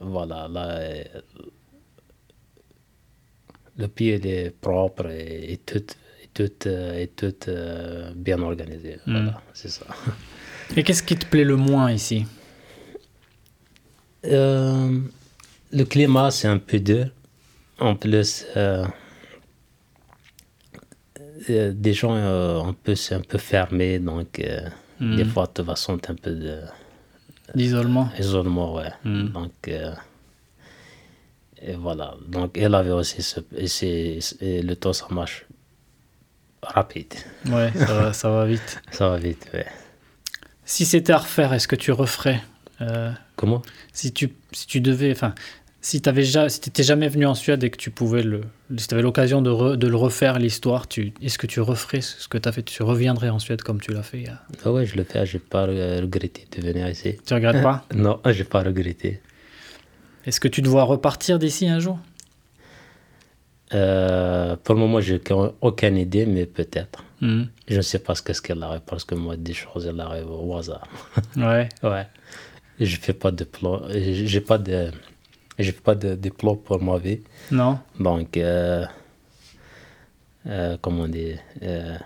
voilà, 0.00 0.46
là, 0.48 0.68
euh, 0.80 1.04
le 3.76 3.88
pied 3.88 4.14
est 4.24 4.50
propre 4.50 5.06
et, 5.10 5.52
et 5.52 5.56
tout, 5.58 5.84
et 6.22 6.28
tout, 6.34 6.50
euh, 6.68 6.98
et 7.00 7.08
tout 7.08 7.34
euh, 7.48 8.12
bien 8.14 8.40
organisé. 8.42 8.98
Voilà, 9.06 9.40
c'est 9.54 9.70
ça. 9.70 9.86
Et 10.76 10.82
qu'est-ce 10.82 11.02
qui 11.02 11.16
te 11.16 11.24
plaît 11.24 11.44
le 11.44 11.56
moins 11.56 11.90
ici? 11.90 12.26
Euh, 14.26 15.00
le 15.72 15.84
climat, 15.84 16.30
c'est 16.30 16.48
un 16.48 16.58
peu 16.58 16.78
dur. 16.78 17.06
En 17.80 17.94
plus, 17.96 18.44
euh, 18.56 18.84
des 21.48 21.92
gens, 21.94 22.14
euh, 22.14 22.60
un 22.60 22.74
peu, 22.74 22.94
c'est 22.94 23.14
un 23.14 23.20
peu 23.22 23.38
fermé, 23.38 23.98
donc 23.98 24.38
euh, 24.40 24.68
Hmm. 25.00 25.14
des 25.14 25.24
fois, 25.24 25.46
tu 25.46 25.62
vas 25.62 25.76
sentir 25.76 26.10
un 26.10 26.14
peu 26.16 26.34
D'isolement 27.54 28.10
d'isolement, 28.16 28.74
ouais. 28.74 28.90
Hmm. 29.04 29.28
Donc, 29.28 29.52
euh, 29.68 29.94
et 31.62 31.74
voilà. 31.74 32.14
Donc, 32.26 32.56
elle 32.56 32.74
avait 32.74 32.90
aussi 32.90 33.22
ce, 33.22 33.40
et 34.40 34.62
le 34.62 34.76
temps, 34.76 34.92
ça 34.92 35.06
marche 35.10 35.46
rapide. 36.62 37.14
Ouais, 37.46 37.72
ça 37.74 37.94
va, 37.94 38.12
ça 38.12 38.30
va 38.30 38.46
vite. 38.46 38.80
Ça 38.90 39.08
va 39.08 39.16
vite, 39.18 39.48
ouais. 39.54 39.66
Si 40.64 40.84
c'était 40.84 41.12
à 41.12 41.18
refaire, 41.18 41.52
est-ce 41.54 41.66
que 41.66 41.76
tu 41.76 41.92
referais 41.92 42.42
euh, 42.80 43.10
Comment? 43.36 43.62
si, 43.92 44.12
tu, 44.12 44.32
si 44.52 44.66
tu 44.66 44.80
devais, 44.80 45.10
enfin, 45.12 45.34
si 45.80 46.02
tu 46.02 46.22
ja, 46.22 46.48
si 46.48 46.60
t'étais 46.60 46.82
jamais 46.82 47.08
venu 47.08 47.24
en 47.26 47.34
Suède 47.34 47.62
et 47.64 47.70
que 47.70 47.76
tu 47.76 47.90
pouvais 47.90 48.22
le, 48.22 48.40
si 48.76 48.88
tu 48.88 48.94
avais 48.94 49.02
l'occasion 49.02 49.40
de, 49.42 49.50
re- 49.50 49.76
de 49.76 49.86
le 49.86 49.96
refaire 49.96 50.38
l'histoire, 50.38 50.88
tu, 50.88 51.12
est-ce 51.22 51.38
que 51.38 51.46
tu 51.46 51.60
referais 51.60 52.00
ce 52.00 52.26
que 52.28 52.36
tu 52.38 52.48
as 52.48 52.52
fait? 52.52 52.62
Tu 52.62 52.82
reviendrais 52.82 53.28
en 53.28 53.38
Suède 53.38 53.62
comme 53.62 53.80
tu 53.80 53.92
l'as 53.92 54.02
fait 54.02 54.28
a- 54.28 54.42
Ah 54.64 54.72
ouais, 54.72 54.84
je 54.86 54.96
le 54.96 55.04
fais, 55.04 55.24
j'ai 55.24 55.38
pas 55.38 55.66
euh, 55.66 56.00
regretté 56.00 56.46
de 56.56 56.66
venir 56.66 56.88
ici. 56.88 57.16
Tu 57.24 57.32
regrettes 57.34 57.62
pas? 57.62 57.84
Non, 57.94 58.20
j'ai 58.26 58.44
pas 58.44 58.62
regretté. 58.62 59.20
Est-ce 60.26 60.40
que 60.40 60.48
tu 60.48 60.62
te 60.62 60.68
vois 60.68 60.82
repartir 60.84 61.38
d'ici 61.38 61.66
un 61.68 61.78
jour? 61.78 61.98
Euh, 63.74 64.56
pour 64.56 64.74
le 64.74 64.80
moment, 64.80 65.00
j'ai 65.00 65.20
aucune 65.60 65.96
idée, 65.96 66.26
mais 66.26 66.46
peut-être. 66.46 67.04
Hmm. 67.20 67.44
Je 67.68 67.76
ne 67.76 67.82
sais 67.82 67.98
pas 67.98 68.14
ce 68.14 68.22
qu'est-ce 68.22 68.40
qu'elle 68.42 68.62
arrive, 68.62 68.80
parce 68.86 69.04
que 69.04 69.14
moi, 69.14 69.36
des 69.36 69.52
choses, 69.52 69.86
elles 69.86 70.00
arrivent 70.00 70.30
au 70.30 70.56
hasard. 70.56 70.86
Ouais. 71.36 71.68
Ouais. 71.82 72.06
Je 72.80 72.96
fais 72.96 73.12
pas 73.12 73.30
de 73.32 73.44
plan, 73.44 73.82
j'ai 73.90 74.40
pas 74.40 74.56
de, 74.56 74.90
j'ai 75.58 75.72
pas 75.72 75.94
de, 75.94 76.28
plan 76.30 76.56
pour 76.56 76.82
ma 76.82 76.98
vie. 76.98 77.20
Non 77.50 77.78
Donc, 77.98 78.36
euh, 78.36 78.84
euh, 80.46 80.76
comment 80.80 81.08
dire, 81.08 81.38
euh, 81.62 81.96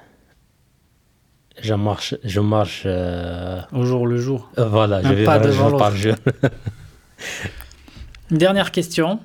je 1.60 1.74
marche, 1.74 2.14
je 2.24 2.40
marche, 2.40 2.82
euh, 2.86 3.60
Au 3.72 3.84
jour 3.84 4.06
le 4.06 4.16
jour. 4.16 4.50
voilà, 4.56 5.02
je 5.02 5.12
vais 5.12 5.24
pas 5.24 5.38
devant 5.38 5.68
jour 5.70 5.78
par 5.78 5.94
jour. 5.96 6.14
Une 8.30 8.38
dernière 8.38 8.72
question, 8.72 9.20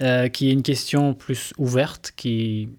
euh, 0.00 0.28
qui 0.28 0.48
est 0.48 0.52
une 0.52 0.62
question 0.62 1.12
plus 1.12 1.52
ouverte, 1.58 2.12
qui, 2.16 2.70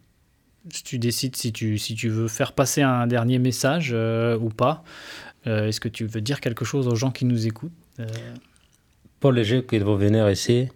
si 0.69 0.83
tu 0.83 0.97
décides 0.97 1.35
si 1.35 1.53
tu, 1.53 1.77
si 1.77 1.93
tu 1.93 2.09
veux 2.09 2.27
faire 2.27 2.53
passer 2.53 2.81
un 2.81 3.05
dernier 3.05 3.37
message 3.37 3.91
euh, 3.93 4.37
ou 4.39 4.49
pas, 4.49 4.83
euh, 5.45 5.67
est-ce 5.67 5.79
que 5.79 5.87
tu 5.89 6.05
veux 6.05 6.21
dire 6.21 6.41
quelque 6.41 6.65
chose 6.65 6.87
aux 6.87 6.95
gens 6.95 7.11
qui 7.11 7.25
nous 7.25 7.45
écoutent 7.47 7.71
Euh, 7.99 8.05
Pour 9.21 9.31
les 9.31 9.43
gens 9.45 9.61
qui 9.61 9.77
vont 9.79 9.95
venir 9.95 10.29
ici, 10.29 10.67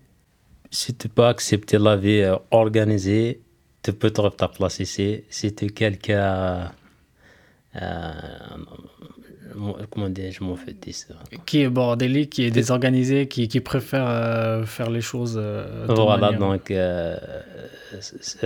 si 0.72 0.94
tu 0.96 1.10
peux 1.10 1.26
accepter 1.26 1.78
la 1.78 1.96
vie 1.98 2.22
euh, 2.22 2.36
organisée, 2.52 3.42
tu 3.84 3.92
peux 3.92 4.12
trouver 4.12 4.32
ta 4.38 4.48
place 4.48 4.80
ici. 4.80 5.24
Si 5.30 5.54
tu 5.54 5.66
es 5.66 5.70
quelqu'un. 5.70 6.72
euh, 7.76 8.12
comment 9.90 10.10
dire, 10.10 10.32
je 10.32 10.44
m'en 10.44 10.56
fais 10.56 10.74
dire 10.74 10.94
ça? 10.96 11.16
Qui 11.46 11.62
est 11.62 11.70
bordélique, 11.70 12.30
qui 12.32 12.44
est 12.46 12.52
désorganisé, 12.52 13.28
qui, 13.28 13.48
qui 13.48 13.62
préfère 13.62 14.06
euh, 14.08 14.66
faire 14.66 14.90
les 14.90 15.02
choses 15.02 15.38
euh, 15.42 15.86
Voilà, 15.90 16.32
manière- 16.32 16.40
donc 16.40 16.72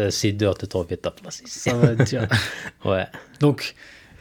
c'est 0.09 0.31
dur 0.33 0.53
de 0.55 0.65
trouver 0.65 0.97
ta 0.97 1.11
place 1.11 1.41
ici. 1.45 1.59
Ça 1.59 1.75
va 1.75 1.95
dire. 1.95 2.27
Ouais, 2.85 3.05
Donc, 3.41 3.75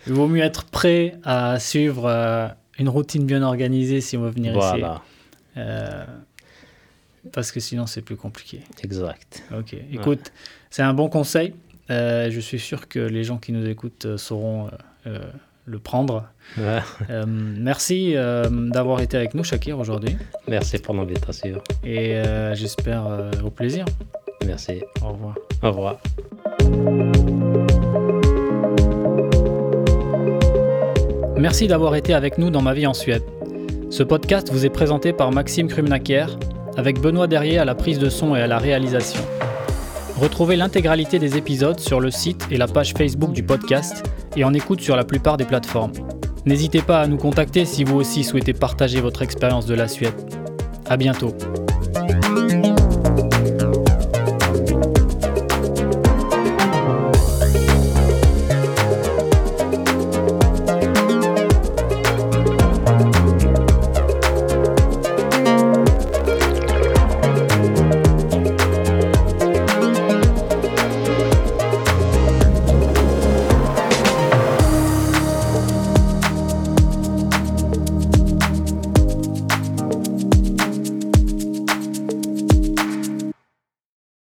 il 0.06 0.12
vaut 0.14 0.26
mieux 0.26 0.42
être 0.42 0.64
prêt 0.64 1.16
à 1.22 1.58
suivre 1.60 2.08
une 2.78 2.88
routine 2.88 3.24
bien 3.26 3.42
organisée 3.42 4.00
si 4.00 4.16
on 4.16 4.22
veut 4.22 4.30
venir 4.30 4.52
ici. 4.52 4.58
voilà, 4.60 5.02
Euh, 5.58 6.04
parce 7.32 7.52
que 7.52 7.60
sinon, 7.60 7.86
c'est 7.86 8.02
plus 8.02 8.16
compliqué. 8.16 8.62
exact. 8.82 9.42
Ok, 9.56 9.76
écoute, 9.92 10.32
c'est 10.70 10.82
un 10.82 10.94
bon 10.94 11.08
conseil. 11.08 11.54
Euh, 11.90 12.30
je 12.30 12.40
suis 12.40 12.58
sûr 12.58 12.88
que 12.88 12.98
les 12.98 13.24
gens 13.24 13.38
qui 13.38 13.52
nous 13.52 13.66
écoutent 13.66 14.04
euh, 14.04 14.16
sauront 14.18 14.68
euh, 15.06 15.18
le 15.64 15.78
prendre. 15.78 16.26
Ouais. 16.58 16.80
Merci 17.26 18.14
d'avoir 18.50 19.00
été 19.00 19.16
avec 19.16 19.34
nous, 19.34 19.44
Shakir, 19.44 19.78
aujourd'hui. 19.78 20.16
Merci 20.46 20.78
pour 20.78 20.94
l'invitation. 20.94 21.60
Et 21.84 22.22
j'espère 22.54 23.04
au 23.44 23.50
plaisir. 23.50 23.84
Merci. 24.46 24.82
Au 25.02 25.12
revoir. 25.12 25.34
Au 25.62 25.72
revoir. 25.72 25.98
Merci 31.36 31.68
d'avoir 31.68 31.94
été 31.96 32.14
avec 32.14 32.38
nous 32.38 32.48
dans 32.48 32.62
Ma 32.62 32.72
vie 32.72 32.86
en 32.86 32.94
Suède. 32.94 33.22
Ce 33.90 34.02
podcast 34.02 34.50
vous 34.52 34.66
est 34.66 34.70
présenté 34.70 35.14
par 35.14 35.32
Maxime 35.32 35.66
Krumnaker, 35.66 36.38
avec 36.76 37.00
Benoît 37.00 37.26
Derrier 37.26 37.58
à 37.58 37.64
la 37.64 37.74
prise 37.74 37.98
de 37.98 38.10
son 38.10 38.36
et 38.36 38.40
à 38.40 38.46
la 38.46 38.58
réalisation. 38.58 39.22
Retrouvez 40.20 40.56
l'intégralité 40.56 41.18
des 41.18 41.38
épisodes 41.38 41.80
sur 41.80 41.98
le 41.98 42.10
site 42.10 42.46
et 42.50 42.58
la 42.58 42.66
page 42.66 42.92
Facebook 42.92 43.32
du 43.32 43.42
podcast 43.42 44.04
et 44.36 44.44
en 44.44 44.52
écoute 44.52 44.82
sur 44.82 44.94
la 44.94 45.04
plupart 45.04 45.38
des 45.38 45.46
plateformes. 45.46 45.92
N'hésitez 46.44 46.82
pas 46.82 47.00
à 47.00 47.06
nous 47.06 47.16
contacter 47.16 47.64
si 47.64 47.82
vous 47.82 47.96
aussi 47.96 48.24
souhaitez 48.24 48.52
partager 48.52 49.00
votre 49.00 49.22
expérience 49.22 49.64
de 49.64 49.74
la 49.74 49.88
Suède. 49.88 50.14
À 50.86 50.98
bientôt. 50.98 51.34